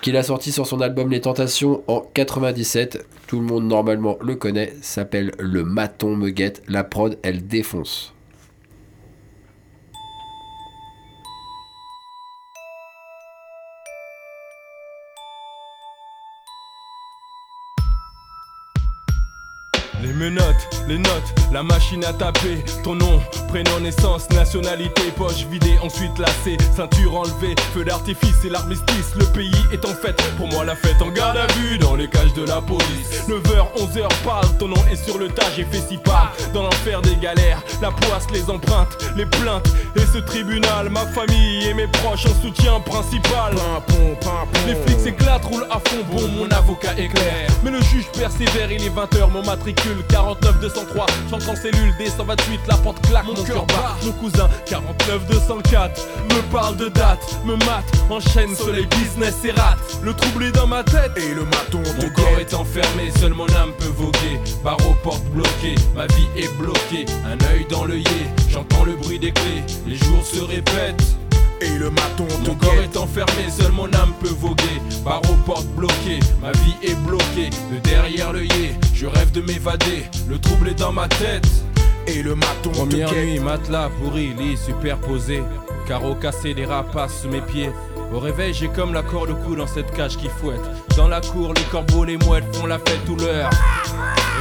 [0.00, 3.06] qu'il a sorti sur son album Les Tentations en 97.
[3.26, 4.72] Tout le monde normalement le connaît.
[4.80, 6.62] S'appelle Le Maton me guette.
[6.68, 8.14] La prod, elle défonce.
[20.02, 25.78] Les menottes, les notes, la machine à taper, ton nom, prénom, naissance, nationalité, poche vidée,
[25.82, 30.64] ensuite lacée, ceinture enlevée, feu d'artifice et l'armistice, le pays est en fête, pour moi
[30.64, 33.24] la fête en garde à vue dans les cages de la police.
[33.28, 37.02] 9h, 11h, parle, ton nom est sur le tas, j'ai fait si pas, dans l'enfer
[37.02, 41.86] des galères, la poisse, les empreintes, les plaintes, et ce tribunal, ma famille et mes
[41.88, 43.54] proches en soutien principal.
[44.66, 47.48] Les flics s'éclatent, roulent à fond, bon, mon avocat est clair.
[47.62, 51.06] Mais le juge persévère, il est 20h, mon matricule 49 203.
[51.30, 53.96] J'entre en cellule D128, la porte claque, mon, cœur bat.
[54.04, 59.78] Mon cousin 49 204 me parle de date, me mate, enchaîne soleil business et rate.
[60.02, 63.48] Le trouble est dans ma tête et le maton Mon corps est enfermé, seule mon
[63.48, 64.40] âme peut voguer.
[64.64, 67.06] Barreaux, portes bloquées, ma vie est bloquée.
[67.26, 69.64] Un œil dans l'œillet, j'entends le bruit des clés.
[69.86, 71.19] Les jours se répètent.
[71.60, 74.80] Et le maton Mon corps est enfermé, seule mon âme peut voguer.
[75.04, 77.50] Barreaux, portes bloquées, ma vie est bloquée.
[77.72, 80.04] De derrière l'œillet, je rêve de m'évader.
[80.28, 81.46] Le trouble est dans ma tête.
[82.06, 85.42] Et le maton Première nuit, matelas pourri, lit superposé.
[85.86, 87.70] Carreaux cassés, des rapaces sous mes pieds.
[88.12, 90.60] Au réveil, j'ai comme la corde au cou dans cette cage qui fouette.
[90.96, 93.50] Dans la cour, les corbeaux, les mouettes font la fête tout l'heure.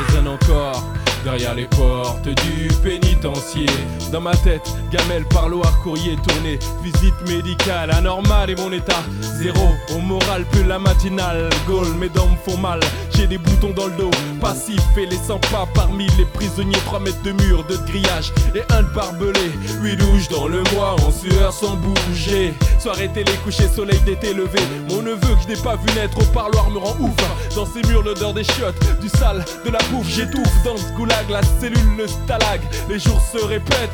[0.08, 0.84] Résonne encore
[1.24, 3.66] derrière les portes du pénitencier.
[4.12, 9.04] Dans ma tête, gamelle, parloir, courrier tourné, visite médicale, anormale et mon état
[9.38, 9.70] zéro.
[9.96, 12.80] Au moral, plus la matinale, Gaulle, mes dents me font mal.
[13.16, 16.78] J'ai des boutons dans le dos, passif et les 100 pas parmi les prisonniers.
[16.86, 19.52] 3 mètres de mur, de grillage et un de barbelé.
[19.82, 22.54] 8 douches dans le mois, en sueur sans bouger.
[22.80, 24.60] Soirée télé, coucher, soleil d'été levé.
[24.90, 27.56] Mon neveu que je n'ai pas vu naître au parloir me rend ouf.
[27.56, 30.08] Dans ces murs, l'odeur des chiottes, du sale, de la bouffe.
[30.08, 32.62] J'étouffe dans ce goulag, la cellule, le stalag.
[32.90, 33.90] Les jours se répètent.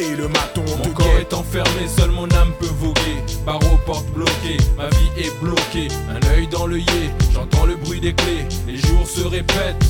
[0.00, 3.22] Et le maton Mon corps est enfermé, seule mon âme peut voguer.
[3.46, 5.88] Barreaux, portes bloquées, ma vie est bloquée.
[6.10, 8.46] Un œil dans l'œillet, j'entends le bruit des clés.
[8.66, 9.84] Les jours se répètent.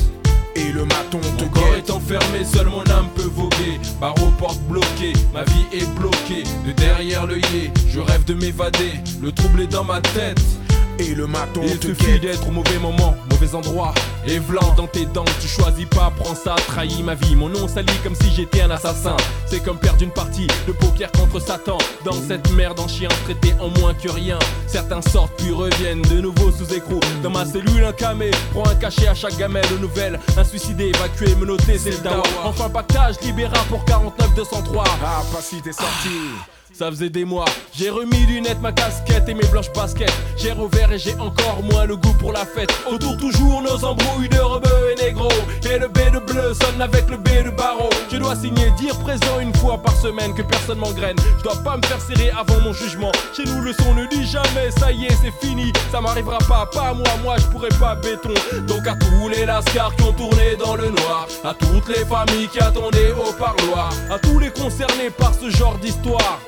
[0.55, 3.79] Et le maton Mon corps est enfermé, seule mon âme peut voguer.
[3.99, 6.43] Barreaux, portes bloquées, ma vie est bloquée.
[6.65, 8.91] De derrière l'œillet, je rêve de m'évader.
[9.19, 10.39] Le trouble est dans ma tête.
[10.99, 13.93] Et le maton Il te suffit d'être au mauvais moment, mauvais endroit.
[14.25, 17.35] Et blanc dans tes dents, tu choisis pas, prends ça, trahis ma vie.
[17.35, 19.15] Mon nom sali comme si j'étais un assassin.
[19.45, 21.77] C'est comme perdre une partie de paupières contre Satan.
[22.05, 24.39] Dans cette merde en chien traité en moins que rien.
[24.67, 26.99] Certains sortent puis reviennent de nouveau sous écrou.
[27.21, 30.19] Dans ma cellule, un camé prend un cachet à chaque gamelle nouvelle.
[30.37, 32.23] Un suicidé, évacué, menotté, c'est le dawa.
[32.43, 34.83] Enfin, pactage, libéra pour 49 203.
[35.03, 36.09] Ah, pas si t'es sorti.
[36.73, 40.11] Ça faisait des mois, j'ai remis lunettes, ma casquette et mes blanches baskets.
[40.35, 42.73] J'ai revers et j'ai encore moins le goût pour la fête.
[42.89, 45.29] Autour toujours nos embrouilles de rebeux et négro.
[45.69, 47.91] Et le B de bleu sonne avec le B de barreau.
[48.11, 51.15] Je dois signer, dire présent une fois par semaine que personne m'engraine.
[51.37, 53.11] Je dois pas me faire serrer avant mon jugement.
[53.37, 55.71] Chez nous, le son ne dit jamais, ça y est, c'est fini.
[55.91, 58.33] Ça m'arrivera pas, pas moi, moi je pourrais pas béton.
[58.67, 62.47] Donc à tous les lascars qui ont tourné dans le noir, à toutes les familles
[62.47, 66.39] qui attendaient au parloir, à tous les concernés par ce genre d'histoire.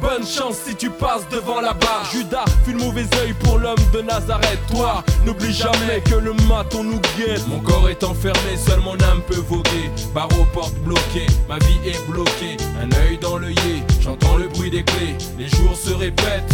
[0.00, 2.08] Bonne chance si tu passes devant la barre.
[2.12, 4.58] Judas fut le mauvais œil pour l'homme de Nazareth.
[4.70, 7.46] Toi, n'oublie jamais que le maton nous guette.
[7.48, 9.90] Mon corps est enfermé, seule mon âme peut voguer.
[10.14, 12.56] Barreaux, portes bloquées, ma vie est bloquée.
[12.82, 15.16] Un œil dans l'œillet, j'entends le bruit des clés.
[15.38, 16.52] Les jours se répètent.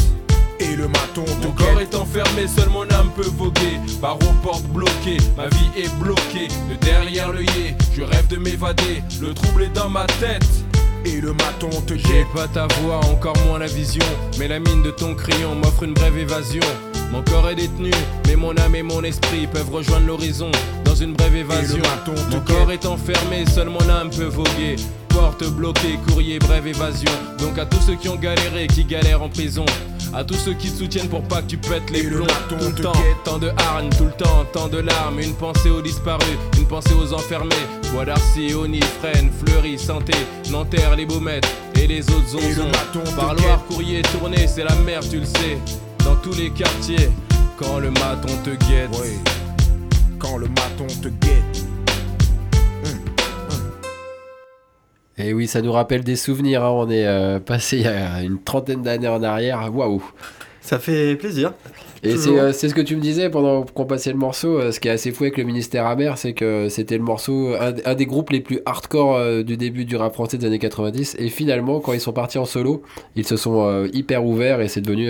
[0.61, 3.81] Et le maton Mon corps est enfermé, seule mon âme peut voguer.
[4.03, 6.49] Barreaux, portes bloquées, ma vie est bloquée.
[6.69, 9.03] De derrière l'œillet, je rêve de m'évader.
[9.23, 10.45] Le trouble est dans ma tête.
[11.05, 14.05] Et le maton te J'ai pas ta voix, encore moins la vision.
[14.39, 16.63] Mais la mine de ton crayon m'offre une brève évasion.
[17.11, 17.91] Mon corps est détenu,
[18.27, 20.51] mais mon âme et mon esprit peuvent rejoindre l'horizon
[20.85, 21.83] dans une brève évasion.
[22.31, 24.77] Mon corps est enfermé, seule mon âme peut voguer.
[25.09, 27.11] Porte bloquée, courrier, brève évasion.
[27.39, 29.67] Donc à tous ceux qui ont galéré, qui galèrent en prison.
[30.13, 32.57] À tous ceux qui te soutiennent pour pas que tu pètes les le plombs tout
[32.57, 32.93] le te temps,
[33.25, 36.37] tant de hargne, tout le temps, tant de larmes, une pensée aux disparus,
[36.71, 37.51] pensée aux enfermés,
[37.93, 40.13] Bois d'Arcy, Oni, Fresnes, Fleury, Santé,
[40.53, 42.71] Nanterre, les Baumettes et les autres zonzons.
[43.17, 45.59] Parloir, courrier, tourné, c'est la merde, tu le sais,
[46.05, 47.11] dans tous les quartiers,
[47.59, 48.91] quand le maton te guette.
[50.21, 51.65] Quand le maton te guette.
[55.19, 56.63] Et oui, ça nous rappelle des souvenirs.
[56.65, 56.71] hein.
[56.71, 59.69] On est euh, passé il y a une trentaine d'années en arrière.
[59.75, 60.03] Waouh!
[60.71, 61.53] Ça fait plaisir.
[62.05, 64.57] Et c'est euh, ce que tu me disais pendant qu'on passait le morceau.
[64.61, 67.57] euh, ce qui est assez fou avec le ministère amer, c'est que c'était le morceau,
[67.59, 70.61] un, un des groupes les plus hardcore euh, du début du rap français des années
[70.61, 71.17] 90.
[71.19, 72.83] Et finalement, quand ils sont partis en solo,
[73.17, 75.07] ils se sont euh, hyper ouverts et c'est devenu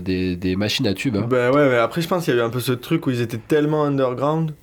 [0.00, 1.16] des, des machines à tubes.
[1.16, 1.26] hein.
[1.28, 3.10] Bah ouais, mais après, je pense qu'il y a eu un peu ce truc où
[3.10, 4.54] ils étaient tellement underground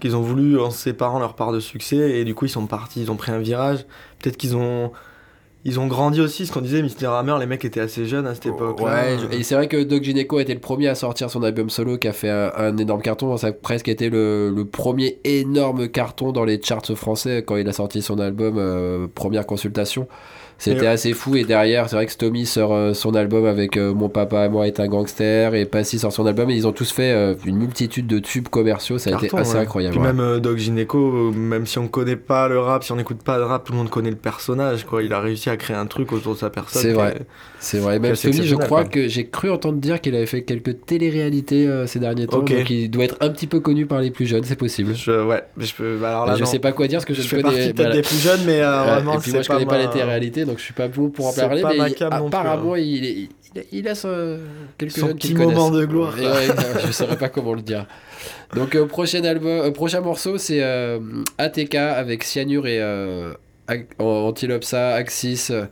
[0.00, 2.18] qu'ils ont voulu, en séparant, leur part de succès.
[2.18, 3.86] Et du coup, ils sont partis, ils ont pris un virage.
[4.22, 4.92] Peut-être qu'ils ont.
[5.64, 7.06] Ils ont grandi aussi, ce qu'on disait, Mr.
[7.06, 8.80] Hammer, les mecs étaient assez jeunes à cette époque.
[8.80, 11.68] Ouais, et c'est vrai que Doc Gineco a été le premier à sortir son album
[11.68, 13.36] solo qui a fait un, un énorme carton.
[13.36, 17.68] Ça a presque été le, le premier énorme carton dans les charts français quand il
[17.68, 20.06] a sorti son album euh, Première Consultation.
[20.58, 21.36] C'était assez fou.
[21.36, 24.48] Et derrière, c'est vrai que Stomy sort euh, son album avec euh, Mon papa et
[24.48, 25.54] moi est un gangster.
[25.54, 26.50] Et Passy sort son album.
[26.50, 28.98] Et ils ont tous fait euh, une multitude de tubes commerciaux.
[28.98, 29.60] Ça a été assez ouais.
[29.60, 29.96] incroyable.
[29.96, 30.12] Puis ouais.
[30.12, 33.44] même Doc Gineco, même si on connaît pas le rap, si on n'écoute pas de
[33.44, 34.84] rap, tout le monde connaît le personnage.
[34.84, 35.02] Quoi.
[35.04, 36.82] Il a réussi à créer un truc autour de sa personne.
[36.82, 37.12] C'est vrai.
[37.20, 37.26] est-
[37.60, 37.98] C'est vrai.
[38.00, 42.00] Même Stomy, je crois que j'ai cru entendre dire qu'il avait fait quelques téléréalités ces
[42.00, 42.38] derniers temps.
[42.38, 44.94] Donc il doit être un petit peu connu par les plus jeunes, c'est possible.
[44.94, 45.96] Je, ouais, je peux.
[46.00, 47.54] bah alors là, je sais pas quoi dire parce que je, Je ne fais connais
[47.54, 47.94] partie peut-être voilà.
[47.94, 50.58] des plus jeunes, mais, vraiment, Et puis moi, je connais pas pas les téléréalités, donc
[50.58, 51.62] je suis pas bon pour en parler.
[51.62, 52.78] pas mais ma il- non plus, apparemment, hein.
[52.78, 53.82] il, il, il, il
[54.78, 56.32] quelques Son qui petit moment de gloire, quoi.
[56.32, 56.48] ouais,
[56.86, 57.86] je saurais pas comment le dire.
[58.54, 60.98] Donc euh, prochain album, euh, prochain morceau, c'est euh,
[61.38, 62.80] ATK avec Cyanure et
[63.68, 65.48] Ag- Antilopsa, Axis.
[65.50, 65.66] euh,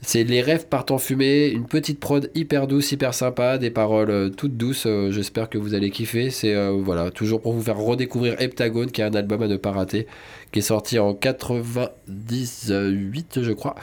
[0.00, 4.10] C'est Les rêves partent en fumée, une petite prod hyper douce, hyper sympa, des paroles
[4.10, 4.84] euh, toutes douces.
[4.86, 6.30] euh, J'espère que vous allez kiffer.
[6.30, 9.56] C'est euh, voilà, toujours pour vous faire redécouvrir Heptagone, qui est un album à ne
[9.56, 10.06] pas rater,
[10.50, 13.74] qui est sorti en 98, je crois.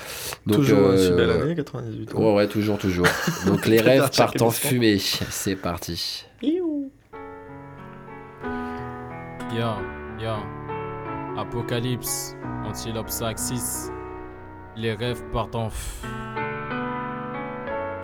[0.46, 2.14] Donc, Toujours euh, aussi belle année, 98.
[2.16, 3.08] Ouais, ouais, toujours, toujours.
[3.46, 4.98] Donc les rêves partent en fumée.
[5.00, 6.26] C'est parti.
[6.42, 6.90] Yo,
[10.22, 10.59] yo.
[11.40, 12.36] Apocalypse,
[12.68, 13.92] Antilope 6,
[14.76, 16.04] les rêves partent en f...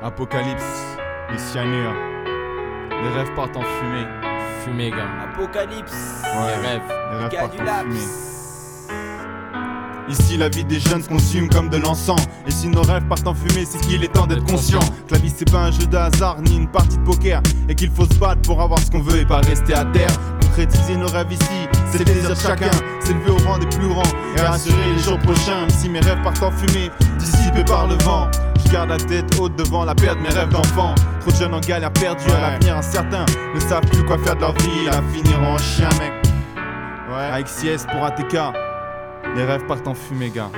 [0.01, 0.95] Apocalypse,
[1.29, 1.93] les cyanures,
[2.91, 4.05] les rêves partent en fumée.
[4.63, 5.09] Fumée, gars.
[5.33, 6.81] Apocalypse, Ouais, les rêves.
[7.11, 7.83] les rêves partent du en laps.
[7.83, 8.21] fumée.
[10.07, 12.25] Ici, la vie des jeunes se consume comme de l'encens.
[12.47, 14.79] Et si nos rêves partent en fumée, c'est qu'il est temps d'être conscient.
[15.07, 17.41] Que la vie, c'est pas un jeu de hasard ni une partie de poker.
[17.67, 20.11] Et qu'il faut se battre pour avoir ce qu'on veut et pas rester à terre.
[20.55, 22.71] Concrétiser nos rêves ici, c'est le désir de chacun.
[23.01, 24.03] S'élever au rang des plus grands
[24.37, 25.59] et assurer les jours prochains.
[25.59, 26.89] Même si mes rêves partent en fumée,
[27.19, 28.31] dissipés par le vent.
[28.63, 30.95] Je garde la tête haute devant la perte de mes rêves d'enfant.
[31.19, 33.25] Trop de jeunes en galère perdus à l'avenir incertain.
[33.53, 36.13] Ne savent plus quoi faire de leur vie, à finir en chien, mec.
[37.09, 38.37] Ouais, avec sieste pour ATK.
[39.35, 40.51] Les rêves partent en fumée, gars.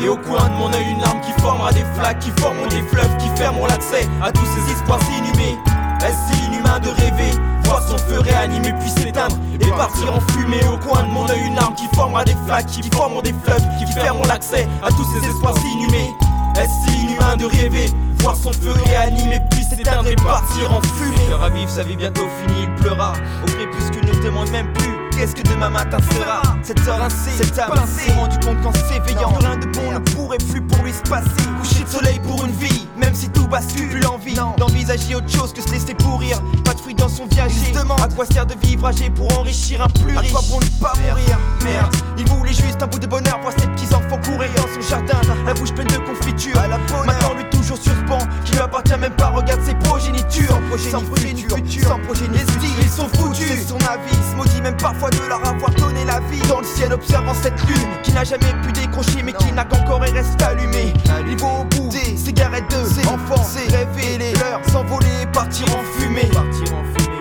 [0.00, 2.82] Et au coin de mon œil une larme qui formera des flaques, qui formeront des
[2.82, 5.58] fleuves, qui fermeront l'accès à tous ces espoirs inhumés.
[6.00, 7.32] Est-ce de rêver,
[7.64, 9.36] voir son feu réanimer puis s'éteindre.
[9.60, 12.66] Et partir en fumée Au coin de mon œil une larme qui formera des flaques,
[12.66, 16.10] qui formeront des fleuves, qui fermeront l'accès à tous ces espoirs inhumés.
[16.56, 17.86] Est-ce inhumain de rêver,
[18.18, 21.28] voir son feu réanimer puis s'éteindre et partir en fumée.
[21.28, 23.14] Le ravive sa vie bientôt finie, il pleura.
[23.42, 26.40] Au crépuscule ne demande même plus qu'est-ce que demain matin sera.
[26.62, 30.38] Cette heure rincée, cette âme s'est rendu compte qu'en s'éveillant, rien de bon ne pourrait
[30.38, 31.28] plus pour lui se passer.
[31.58, 35.52] Coucher de soleil pour une vie, même si tout bascule, plus l'envie d'envisager autre chose
[35.52, 36.40] que se laisser pourrir.
[36.64, 37.54] Pas de fruits dans son viager.
[37.54, 40.60] Justement, à quoi sert de vivre âgé pour enrichir un plus riche À quoi bon
[40.60, 44.20] ne pas mourir Merde, il voulait juste un bout de bonheur pour ses petits enfants
[44.24, 46.58] courir dans son jardin, la bouche pleine de confiture.
[46.58, 49.28] À la Maintenant lui toujours sur ce banc, qui lui appartient même pas.
[49.28, 50.58] Regarde ses progénitures,
[50.90, 52.46] sans progéniture, sans progéniture.
[52.82, 54.16] Ils sont foutus, c'est son avis.
[54.30, 56.40] Se maudit même parfois de leur avoir donné la vie.
[56.48, 60.04] Dans le ciel observant cette lune qui n'a jamais pu décrocher, mais qui n'a qu'encore
[60.04, 60.92] et reste allumée.
[61.28, 65.66] Il va au bout des cigarettes de ses enfants, et les leurs s'envoler et partir
[65.68, 66.28] en fumée.
[66.32, 67.20] Partir en fumée.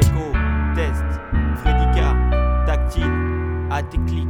[0.00, 0.32] Fréco,
[0.74, 1.04] test,
[1.62, 2.14] Frédica,
[2.66, 3.12] tactile,
[3.70, 4.28] à tes clics.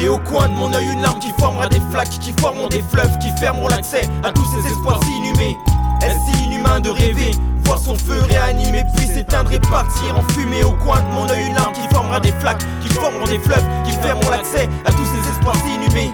[0.00, 2.82] Et au coin de mon œil une larme qui formera des flaques, qui formeront des
[2.90, 5.56] fleuves, qui fermeront l'accès à tous ces espoirs inhumés.
[6.02, 7.30] Est-ce inhumain de rêver,
[7.66, 11.46] voir son feu réanimer, puis s'éteindre et partir en fumée Au coin de mon œil
[11.46, 15.04] une larme qui formera des flaques, qui formeront des fleuves, qui fermeront l'accès à tous
[15.04, 16.12] ces espoirs inhumés.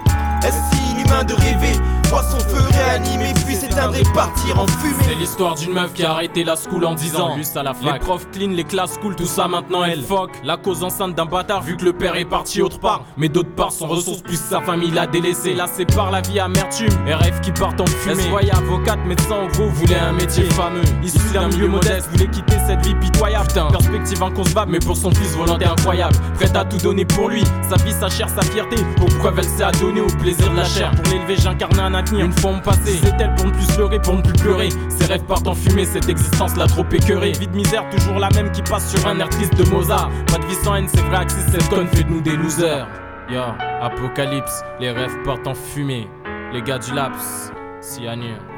[1.23, 5.73] De rêver, voir son feu réanimer, puis s'éteindre et partir en fumée C'est l'histoire d'une
[5.73, 7.37] meuf qui a arrêté la school en 10 ans.
[7.55, 7.93] à la fac.
[7.93, 10.31] Les profs clean, les classes cool, tout ça maintenant elle fuck.
[10.43, 13.05] La cause enceinte d'un bâtard vu que le père est parti autre part.
[13.17, 15.55] Mais d'autre part, son ressource plus sa famille l'a délaissé.
[15.55, 18.17] Là, c'est par la vie amertume et rêves qui partent en fumée.
[18.17, 20.83] Elle se voyait avocate, médecin en gros, voulait un métier fameux.
[21.05, 23.47] Issu d'un milieu modeste, voulait quitter cette vie pitoyable.
[23.49, 26.17] Putain, perspective inconcevable, mais pour son fils, volonté incroyable.
[26.35, 28.77] Prête à tout donner pour lui, sa vie, sa chair, sa fierté.
[28.97, 30.93] Pour preuve, elle s'est adonnée au plaisir de la chair?
[31.03, 32.27] Pour l'élever, j'incarnais un avenir.
[32.27, 34.69] Une fois passé, c'est elle pour ne plus pleurer, pour ne plus pleurer.
[34.89, 37.33] Ses rêves partent en fumée, cette existence l'a trop écœurée.
[37.33, 40.11] Vie de misère, toujours la même qui passe sur un air triste de Mozart.
[40.27, 42.89] Pas de vie sans haine, c'est vrai, Axis, cette conne fait de nous des losers.
[43.31, 43.41] Yo,
[43.81, 46.09] apocalypse, les rêves partent en fumée.
[46.53, 48.52] Les gars du laps, cyanure.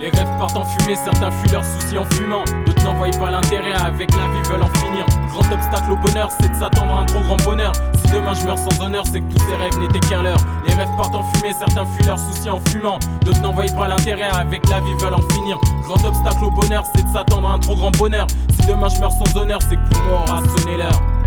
[0.00, 2.44] Les rêves partent en fumée, certains fuient leurs soucis en fumant.
[2.64, 5.04] D'autres n'en voient pas l'intérêt, avec la vie veulent en finir.
[5.28, 7.72] Grand obstacle au bonheur, c'est de s'attendre à un trop grand bonheur.
[7.96, 10.38] Si demain je meurs sans honneur, c'est que tous ces rêves n'étaient qu'un leurre.
[10.68, 13.00] Les rêves partent en fumée, certains fuient leurs soucis en fumant.
[13.24, 15.58] D'autres n'en voient pas l'intérêt, avec la vie veulent en finir.
[15.82, 18.28] Grand obstacle au bonheur, c'est de s'attendre à un trop grand bonheur.
[18.60, 21.17] Si demain je meurs sans honneur, c'est que pour moi aura sonné l'heure.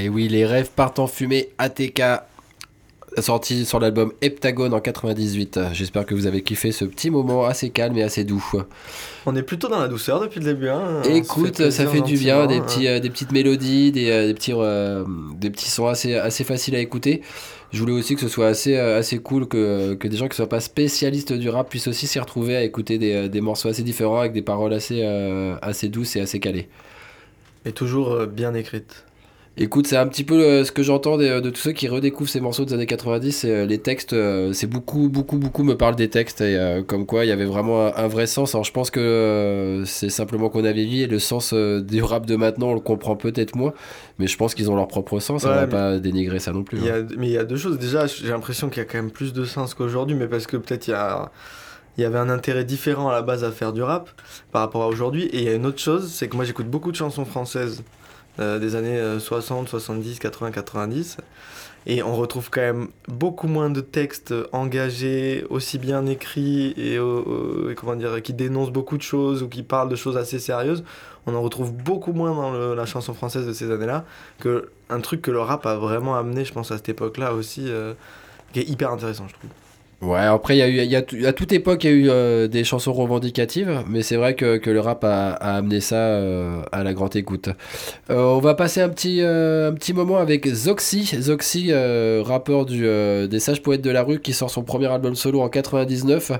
[0.00, 1.50] Et oui, les rêves partent en fumée.
[1.58, 2.00] ATK,
[3.18, 5.60] sorti sur l'album Heptagone en 98.
[5.72, 8.42] J'espère que vous avez kiffé ce petit moment assez calme et assez doux.
[9.26, 10.70] On est plutôt dans la douceur depuis le début.
[10.70, 11.02] Hein.
[11.02, 12.92] Écoute, ça fait du bien, des, gentiment, petits, hein.
[12.92, 16.76] euh, des petites mélodies, des, euh, des petits, euh, des petits sons assez, assez faciles
[16.76, 17.20] à écouter.
[17.70, 20.36] Je voulais aussi que ce soit assez, assez cool, que, que des gens qui ne
[20.36, 23.82] soient pas spécialistes du rap puissent aussi s'y retrouver à écouter des, des morceaux assez
[23.82, 25.04] différents avec des paroles assez,
[25.60, 26.68] assez douces et assez calées.
[27.66, 29.04] Et toujours bien écrite.
[29.62, 32.30] Écoute, c'est un petit peu euh, ce que j'entends de, de tous ceux qui redécouvrent
[32.30, 33.30] ces morceaux des années 90.
[33.30, 36.82] c'est, euh, les textes, euh, c'est beaucoup, beaucoup, beaucoup me parlent des textes et euh,
[36.82, 38.54] comme quoi il y avait vraiment un, un vrai sens.
[38.54, 42.02] Alors je pense que euh, c'est simplement qu'on a vieilli et le sens euh, du
[42.02, 43.74] rap de maintenant on le comprend peut-être moins,
[44.18, 45.44] mais je pense qu'ils ont leur propre sens.
[45.44, 46.78] on Ouais, va mais- pas dénigrer ça non plus.
[46.88, 47.06] Hein.
[47.18, 47.78] mais il y a deux choses.
[47.78, 50.56] Déjà, j'ai l'impression qu'il y a quand même plus de sens qu'aujourd'hui, mais parce que
[50.56, 51.30] peut-être il y a.
[51.98, 54.08] Il y avait un intérêt différent à la base à faire du rap
[54.52, 55.24] par rapport à aujourd'hui.
[55.24, 57.82] Et il y a une autre chose, c'est que moi j'écoute beaucoup de chansons françaises
[57.82, 57.82] euh,
[58.58, 61.18] des années euh, 60, 70, 80, 90.
[61.86, 67.22] Et on retrouve quand même beaucoup moins de textes engagés, aussi bien écrits et, euh,
[67.26, 70.38] euh, et comment dire, qui dénoncent beaucoup de choses ou qui parlent de choses assez
[70.38, 70.84] sérieuses.
[71.26, 74.04] On en retrouve beaucoup moins dans la chanson française de ces années-là
[74.40, 77.64] que un truc que le rap a vraiment amené, je pense, à cette époque-là aussi.
[77.68, 77.94] euh,
[78.52, 79.50] qui est hyper intéressant, je trouve.
[80.02, 82.08] Ouais, après, il y a eu, y a, à toute époque, il y a eu
[82.08, 85.96] euh, des chansons revendicatives, mais c'est vrai que, que le rap a, a amené ça
[85.96, 87.50] euh, à la grande écoute.
[88.08, 91.04] Euh, on va passer un petit, euh, un petit moment avec Zoxy.
[91.20, 94.86] Zoxy, euh, rappeur du, euh, des Sages Poètes de la Rue, qui sort son premier
[94.86, 96.32] album solo en 99.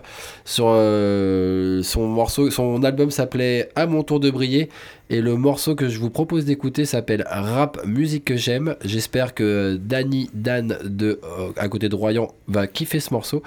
[0.46, 4.70] Sur, son, morceau, son album s'appelait À mon tour de briller.
[5.12, 8.76] Et le morceau que je vous propose d'écouter s'appelle Rap Musique que j'aime.
[8.84, 13.42] J'espère que Danny Dan de euh, à côté de Royan va kiffer ce morceau.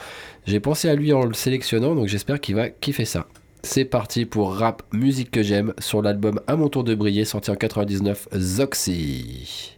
[0.46, 3.28] J'ai pensé à lui en le sélectionnant, donc j'espère qu'il va kiffer ça.
[3.64, 7.50] C'est parti pour Rap Musique que j'aime sur l'album À mon tour de briller sorti
[7.50, 9.73] en 99 Zoxy.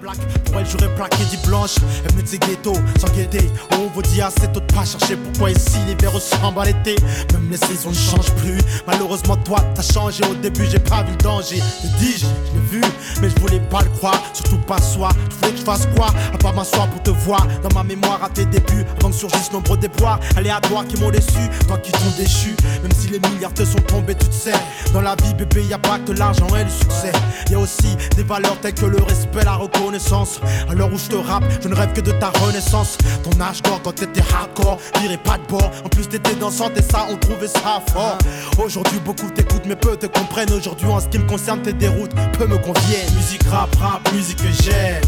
[0.00, 1.74] Pour elle j'aurais plaqué dit blanche.
[2.04, 5.16] Elle me disait ghetto, sans guetter Oh vous dit assez tôt de pas chercher.
[5.16, 6.96] Pourquoi ici l'hiver ressemble à l'été?
[7.32, 8.58] Même les saisons ne changent plus.
[8.86, 10.24] Malheureusement toi t'as changé.
[10.24, 11.56] Au début j'ai pas vu le danger.
[11.56, 12.80] Le dis-je, je l'ai vu
[13.20, 14.20] mais je voulais pas le croire.
[14.32, 16.08] Surtout pas soi, tu voulais que je fasse quoi?
[16.32, 17.46] À part m'asseoir pour te voir.
[17.62, 20.18] Dans ma mémoire à tes débuts Avant que surgissent nombreux déboires.
[20.36, 22.56] Aléatoires qui m'ont déçu, toi qui t'ont déchu.
[22.82, 24.54] Même si les milliards te sont tombés tu te sais
[24.94, 27.12] Dans la vie bébé y a pas que l'argent et le succès.
[27.50, 31.08] Y a aussi des valeurs telles que le respect, la reconnaissance À l'heure où je
[31.08, 32.96] te rappe, je ne rêve que de ta renaissance.
[33.24, 35.70] Ton âge d'or quand t'étais hardcore, virais pas de bord.
[35.84, 38.18] En plus t'étais dansante et ça on trouvait ça fort.
[38.64, 40.52] Aujourd'hui beaucoup t'écoutent mais peu te comprennent.
[40.52, 43.12] Aujourd'hui en ce qui me concerne tes déroutes, peu me conviennent.
[43.16, 45.02] Musique rap, rap, musique que j'aime.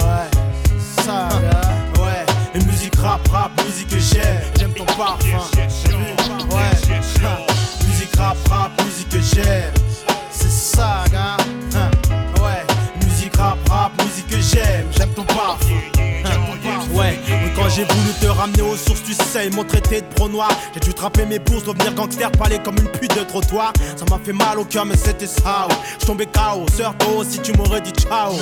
[0.00, 1.28] Ouais, ça
[1.98, 4.40] Ouais, et musique rap, rap, musique que j'aime.
[4.56, 5.42] J'aime ton parfum
[17.74, 20.50] j'ai voulu te ramener aux sources, tu sais, ils m'ont traité de pro noir.
[20.74, 23.72] J'ai dû trapper mes bourses, devenir gangster, parler comme une pute de trottoir.
[23.96, 25.68] Ça m'a fait mal au cœur, mais c'était ça.
[26.00, 28.34] Je tombais KO, sœur, toi aussi tu m'aurais dit ciao.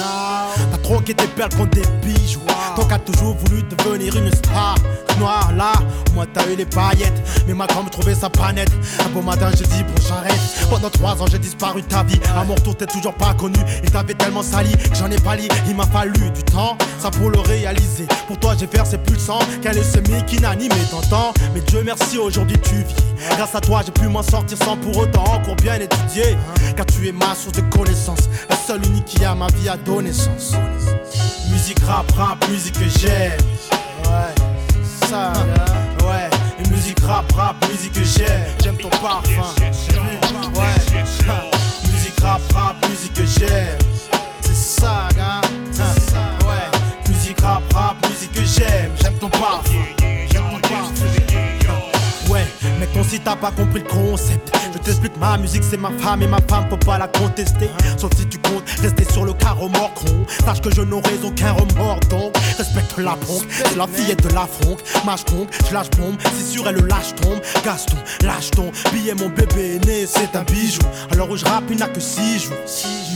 [0.70, 2.40] T'as troqué tes perles contre des bijoux.
[2.76, 4.74] Qui as toujours voulu devenir une star.
[5.18, 5.72] Noir là,
[6.08, 7.22] au moins t'as eu les paillettes.
[7.46, 8.70] Mais ma grand me trouvait ça pas net.
[9.04, 10.40] Un beau matin, j'ai dit bon, j'arrête.
[10.70, 12.18] Pendant trois ans, j'ai disparu de ta vie.
[12.36, 13.58] À mon retour, t'es toujours pas connu.
[13.84, 15.36] Il t'avait tellement sali que j'en ai pas.
[15.68, 18.06] Il m'a fallu du temps, ça pour le réaliser.
[18.26, 21.32] Pour toi, j'ai versé plus sang qu'un leucémie qui n'anime et t'entends.
[21.54, 22.94] Mais Dieu merci, aujourd'hui tu vis.
[23.36, 26.36] Grâce à toi, j'ai pu m'en sortir sans pour autant encore bien étudier.
[26.76, 28.28] Car tu es ma source de connaissances.
[28.48, 30.54] La seule unique qui a ma vie à donner sens.
[31.50, 33.32] Musique rap, rap, musique que j'aime.
[34.04, 34.34] Ouais,
[35.08, 35.32] ça,
[36.04, 36.30] ouais.
[36.70, 38.44] Musique rap, rap, musique que j'aime.
[38.62, 39.54] J'aime ton parfum.
[40.56, 40.74] Ouais,
[41.92, 43.78] musique rap, rap, musique que j'aime.
[44.40, 45.40] C'est ça, gars.
[48.61, 48.92] J'aime.
[49.00, 49.72] J'aime ton parfum.
[50.30, 52.32] J'aime ton parfum.
[52.32, 52.46] Ouais,
[52.78, 54.56] mec, ton si t'as pas compris le concept.
[54.72, 57.68] Je t'explique, ma musique c'est ma femme et ma femme faut pas la contester.
[57.96, 60.24] Sauf si tu comptes rester sur le carreau mort con.
[60.44, 63.46] Sache que je n'aurai aucun remords donc respecte la ponque.
[63.50, 64.80] C'est la fillette de la fronque.
[65.04, 66.16] Mâche conque, je lâche bombe.
[66.36, 67.40] Si sur elle le lâche tombe.
[67.64, 70.80] Gaston, lâche ton billet, mon bébé est né, c'est un bijou.
[71.11, 72.56] Alors où je rappe, il n'a que 6 jours.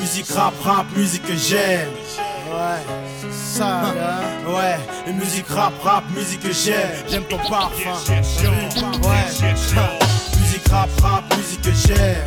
[0.01, 1.89] Musique rap, rap, musique que j'aime.
[2.51, 2.83] Ouais,
[3.33, 3.95] ça,
[4.47, 4.64] ouais,
[5.07, 9.25] et musique rap, rap, musique que j'aime, j'aime ton parfum, ouais,
[10.39, 12.27] musique rap, rap, musique que j'aime,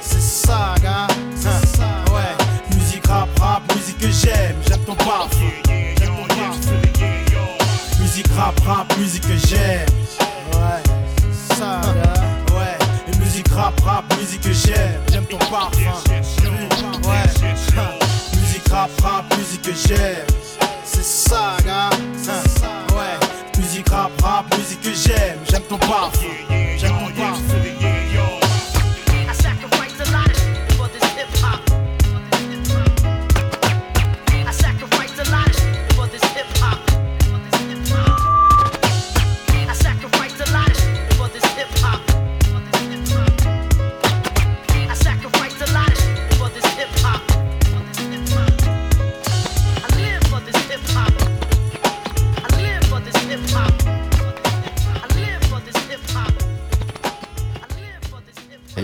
[0.00, 1.08] c'est ça, gars,
[1.44, 5.50] Hein, ouais, musique rap, rap, musique que j'aime, j'aime ton parfum,
[8.00, 9.86] musique rap, rap, musique que j'aime,
[10.52, 11.80] ouais, ça,
[12.54, 15.80] ouais, musique rap, rap, musique que j'aime, j'aime ton parfum,
[17.08, 17.48] ouais,
[18.36, 20.51] musique rap, rap, musique que j'aime.
[20.94, 21.90] C'est ça, gars.
[21.90, 25.38] Hein, Ouais, musique rap, rap, musique que j'aime.
[25.50, 26.26] J'aime ton parfum.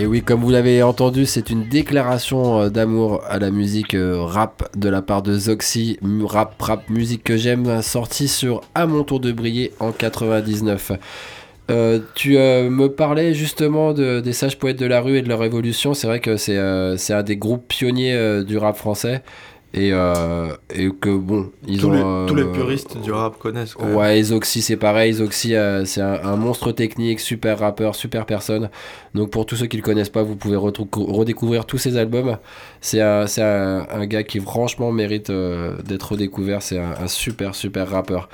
[0.09, 4.69] Oui, comme vous l'avez entendu, c'est une déclaration euh, d'amour à la musique euh, rap
[4.77, 9.21] de la part de Zoxy, rap, rap, musique que j'aime, sortie sur À mon tour
[9.21, 10.93] de briller en 99.
[11.71, 15.29] Euh, tu euh, me parlais justement de- des sages poètes de la rue et de
[15.29, 15.93] leur évolution.
[15.95, 19.23] C'est vrai que c'est euh, un des groupes pionniers euh, du rap français.
[19.75, 21.93] Et, euh, et que bon, ils tous, ont.
[21.93, 23.75] les, euh, tous les puristes du rap connaissent.
[23.75, 23.97] quand même.
[23.97, 25.13] Ouais, Zoxy c'est pareil.
[25.13, 28.71] Zoxy euh, c'est un, un monstre technique, super rappeur, super personne.
[29.15, 32.39] Donc pour tous ceux qui le connaissent pas, vous pouvez redécouvrir tous ses albums.
[32.81, 36.63] C'est un, c'est un, un gars qui franchement mérite euh, d'être redécouvert.
[36.63, 38.29] C'est un, super super rappeur.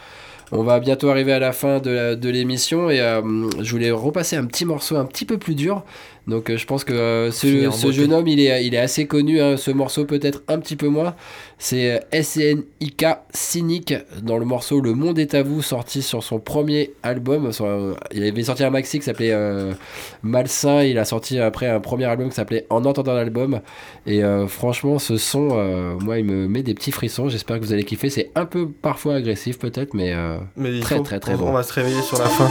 [0.52, 3.22] On va bientôt arriver à la fin de, l'émission et euh,
[3.60, 5.84] je voulais repasser un petit morceau un petit peu plus dur.
[6.26, 9.40] Donc euh, je pense que euh, ce, jeune homme, il est, il est assez connu.
[9.42, 9.56] hein.
[9.56, 11.14] Ce morceau peut-être un petit peu moins.
[11.58, 16.38] C'est euh, SNIK Cynic dans le morceau Le Monde est à vous, sorti sur son
[16.38, 17.52] premier album.
[17.52, 19.72] Sur, euh, il avait sorti un maxi qui s'appelait euh,
[20.22, 20.82] Malsain.
[20.82, 23.60] Il a sorti après un premier album qui s'appelait En entendant l'album.
[24.06, 27.28] Et euh, franchement, ce son, euh, moi, il me met des petits frissons.
[27.28, 28.08] J'espère que vous allez kiffer.
[28.10, 30.38] C'est un peu parfois agressif peut-être, mais, euh,
[30.80, 31.48] très très très on, bon.
[31.48, 32.50] on va se réveiller sur la fin.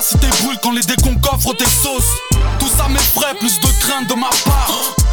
[0.00, 2.16] La cité brûle quand les décons coffrent tes sauces.
[2.58, 4.70] Tout ça m'effraie, plus de crainte de ma part.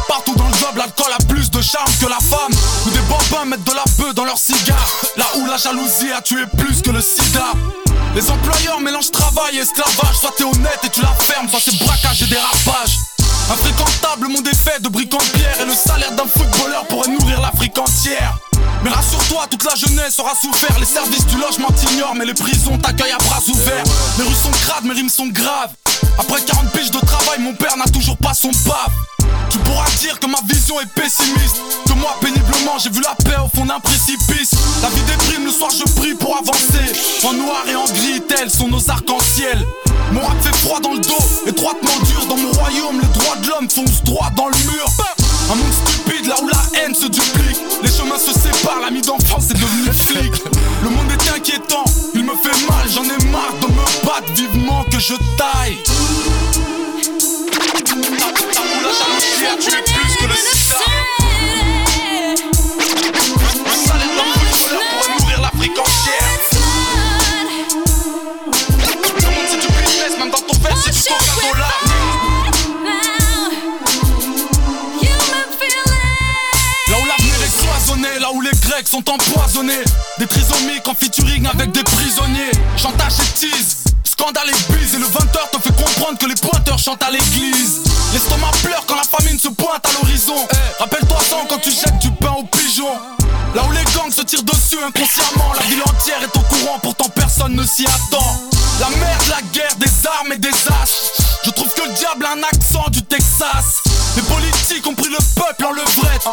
[0.08, 2.54] Partout dans le job, l'alcool a plus de charme que la femme.
[2.86, 6.22] Où des bambins mettent de la bœuf dans leurs cigares Là où la jalousie a
[6.22, 7.52] tué plus que le sida.
[8.14, 10.16] Les employeurs mélangent travail et esclavage.
[10.18, 12.96] Soit t'es honnête et tu la fermes, soit c'est braquage et dérapage.
[13.52, 15.60] Infréquentable, le monde est fait de briques en pierre.
[15.60, 18.38] Et le salaire d'un footballeur pourrait nourrir l'Afrique entière
[18.82, 20.78] mais rassure-toi, toute la jeunesse aura souffert.
[20.78, 23.84] Les services du logement t'ignorent Mais les prisons t'accueillent à bras ouverts.
[24.18, 25.72] Les rues sont crades, mes rimes sont graves.
[26.18, 28.90] Après 40 piges de travail, mon père n'a toujours pas son paf
[29.50, 31.56] Tu pourras dire que ma vision est pessimiste.
[31.86, 34.52] Que moi, péniblement, j'ai vu la paix au fond d'un précipice.
[34.82, 36.92] La vie déprime, le soir je prie pour avancer.
[37.24, 39.58] En noir et en gris, tels sont nos arcs-en-ciel.
[40.12, 43.48] Mon rap fait froid dans le dos, étroitement dur Dans mon royaume, les droits de
[43.48, 44.86] l'homme foncent droit dans le mur.
[45.50, 45.56] Un
[48.68, 50.32] séparent, l'ami d'enfance est devenu flic.
[50.82, 54.84] Le monde est inquiétant, il me fait mal J'en ai marre de me battre vivement
[54.84, 55.77] que je taille
[80.58, 82.50] Trisomiques en featuring avec des prisonniers.
[82.76, 84.94] Chantage et tease, scandale et bise.
[84.94, 87.82] Et le 20h te fait comprendre que les pointeurs chantent à l'église.
[88.12, 90.34] L'estomac pleure quand la famine se pointe à l'horizon.
[90.50, 92.98] Eh, Rappelle-toi ça quand tu jettes du pain aux pigeons
[93.54, 97.08] Là où les gangs se tirent dessus inconsciemment La ville entière est au courant, pourtant
[97.10, 98.42] personne ne s'y attend.
[98.80, 101.12] La merde, la guerre, des armes et des as.
[101.44, 103.82] Je trouve que le diable a un accent du Texas.
[104.16, 106.26] Les politiques ont pris le peuple en levrette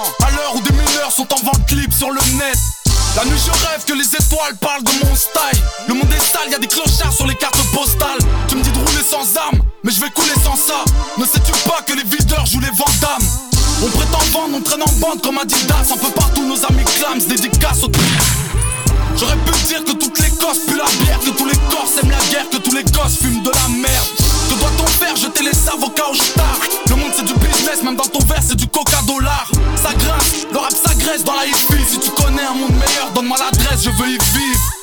[3.16, 5.62] la nuit je rêve que les étoiles parlent de mon style.
[5.88, 8.20] Le monde est sale, y a des clochards sur les cartes postales.
[8.48, 10.84] Tu me dis de rouler sans armes, mais je vais couler sans ça.
[11.18, 13.28] Ne sais-tu pas que les videurs jouent les Vandamme
[13.84, 15.94] On prétend vendre, on traîne en bande comme Adidas.
[15.94, 17.92] Un peu partout nos amis clams, dédicaces au
[19.18, 22.12] J'aurais pu dire que toutes les cosses puent la bière Que tous les corses aiment
[22.12, 24.08] la guerre, que tous les gosses fument de la merde.
[24.50, 25.16] Que doit-on faire?
[25.16, 26.58] Jeter les avocats au star.
[26.90, 29.50] Le monde c'est du business, même dans ton verre c'est du coca dollar.
[29.82, 31.95] Ça grince, le rap s'agresse dans la hippie
[32.36, 34.76] Connais un monde meilleur, donne-moi l'adresse, je veux y vivre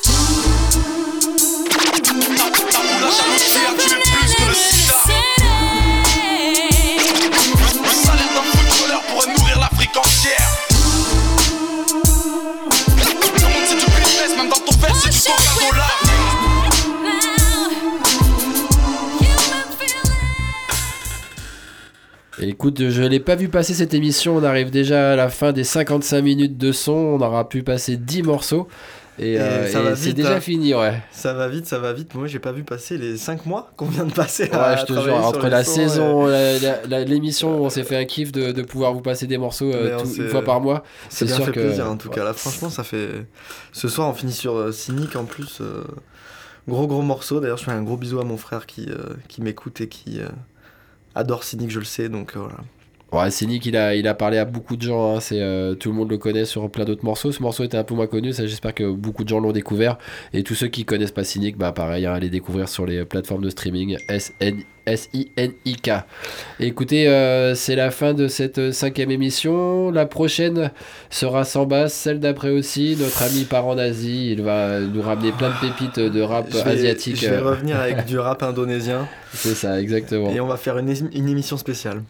[22.63, 24.37] Écoute, je l'ai pas vu passer cette émission.
[24.37, 26.93] On arrive déjà à la fin des 55 minutes de son.
[26.93, 28.69] On aura pu passer 10 morceaux.
[29.19, 30.39] Et, Et euh, et c'est déjà hein.
[30.39, 31.03] fini, ouais.
[31.11, 32.15] Ça va vite, ça va vite.
[32.15, 34.45] Moi, j'ai pas vu passer les 5 mois qu'on vient de passer.
[34.45, 36.25] Ouais, à je te jure, entre la saison,
[36.89, 40.07] l'émission, on s'est fait un kiff de, de pouvoir vous passer des morceaux euh, tout-
[40.13, 40.85] une fois par mois.
[41.09, 41.59] C'est bien sûr fait que.
[41.59, 42.23] plaisir en tout cas.
[42.23, 43.09] Là, franchement, ça fait.
[43.73, 45.61] Ce soir, on finit sur euh, Cynic en plus.
[46.69, 47.41] Gros gros morceau.
[47.41, 48.87] D'ailleurs, je fais un gros bisou à mon frère qui,
[49.27, 50.21] qui m'écoute et qui
[51.15, 52.09] adore Cynic, je le sais.
[52.09, 52.57] Donc euh, voilà.
[53.13, 55.15] Ouais, Cynic, il a, il a parlé à beaucoup de gens.
[55.15, 57.31] hein, c'est, euh, tout le monde le connaît sur plein d'autres morceaux.
[57.31, 58.33] Ce morceau était un peu moins connu.
[58.33, 59.97] Ça, j'espère que beaucoup de gens l'ont découvert.
[60.33, 63.43] Et tous ceux qui connaissent pas Cynic, bah pareil, hein, allez découvrir sur les plateformes
[63.43, 63.97] de streaming.
[64.85, 65.91] S-I-N-I-K.
[66.59, 69.91] Écoutez, euh, c'est la fin de cette euh, cinquième émission.
[69.91, 70.71] La prochaine
[71.09, 72.97] sera sans basse, celle d'après aussi.
[72.99, 74.31] Notre ami part en Asie.
[74.31, 77.15] Il va nous ramener plein de pépites de rap Je vais- asiatique.
[77.17, 79.07] Je vais revenir avec du rap indonésien.
[79.33, 80.31] C'est ça, exactement.
[80.31, 80.89] Et on va faire une
[81.29, 82.01] émission spéciale.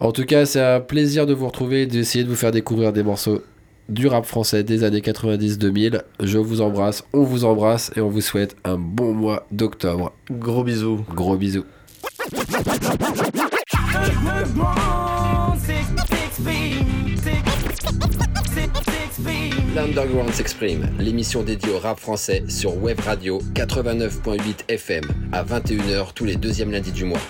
[0.00, 2.92] En tout cas, c'est un plaisir de vous retrouver et d'essayer de vous faire découvrir
[2.92, 3.42] des morceaux
[3.88, 6.02] du rap français des années 90-2000.
[6.20, 10.12] Je vous embrasse, on vous embrasse et on vous souhaite un bon mois d'octobre.
[10.30, 11.04] Gros bisous.
[11.14, 11.64] Gros bisous.
[19.74, 26.24] L'Underground s'exprime, l'émission dédiée au rap français sur Web Radio 89.8 FM à 21h tous
[26.24, 27.20] les deuxièmes lundis du mois.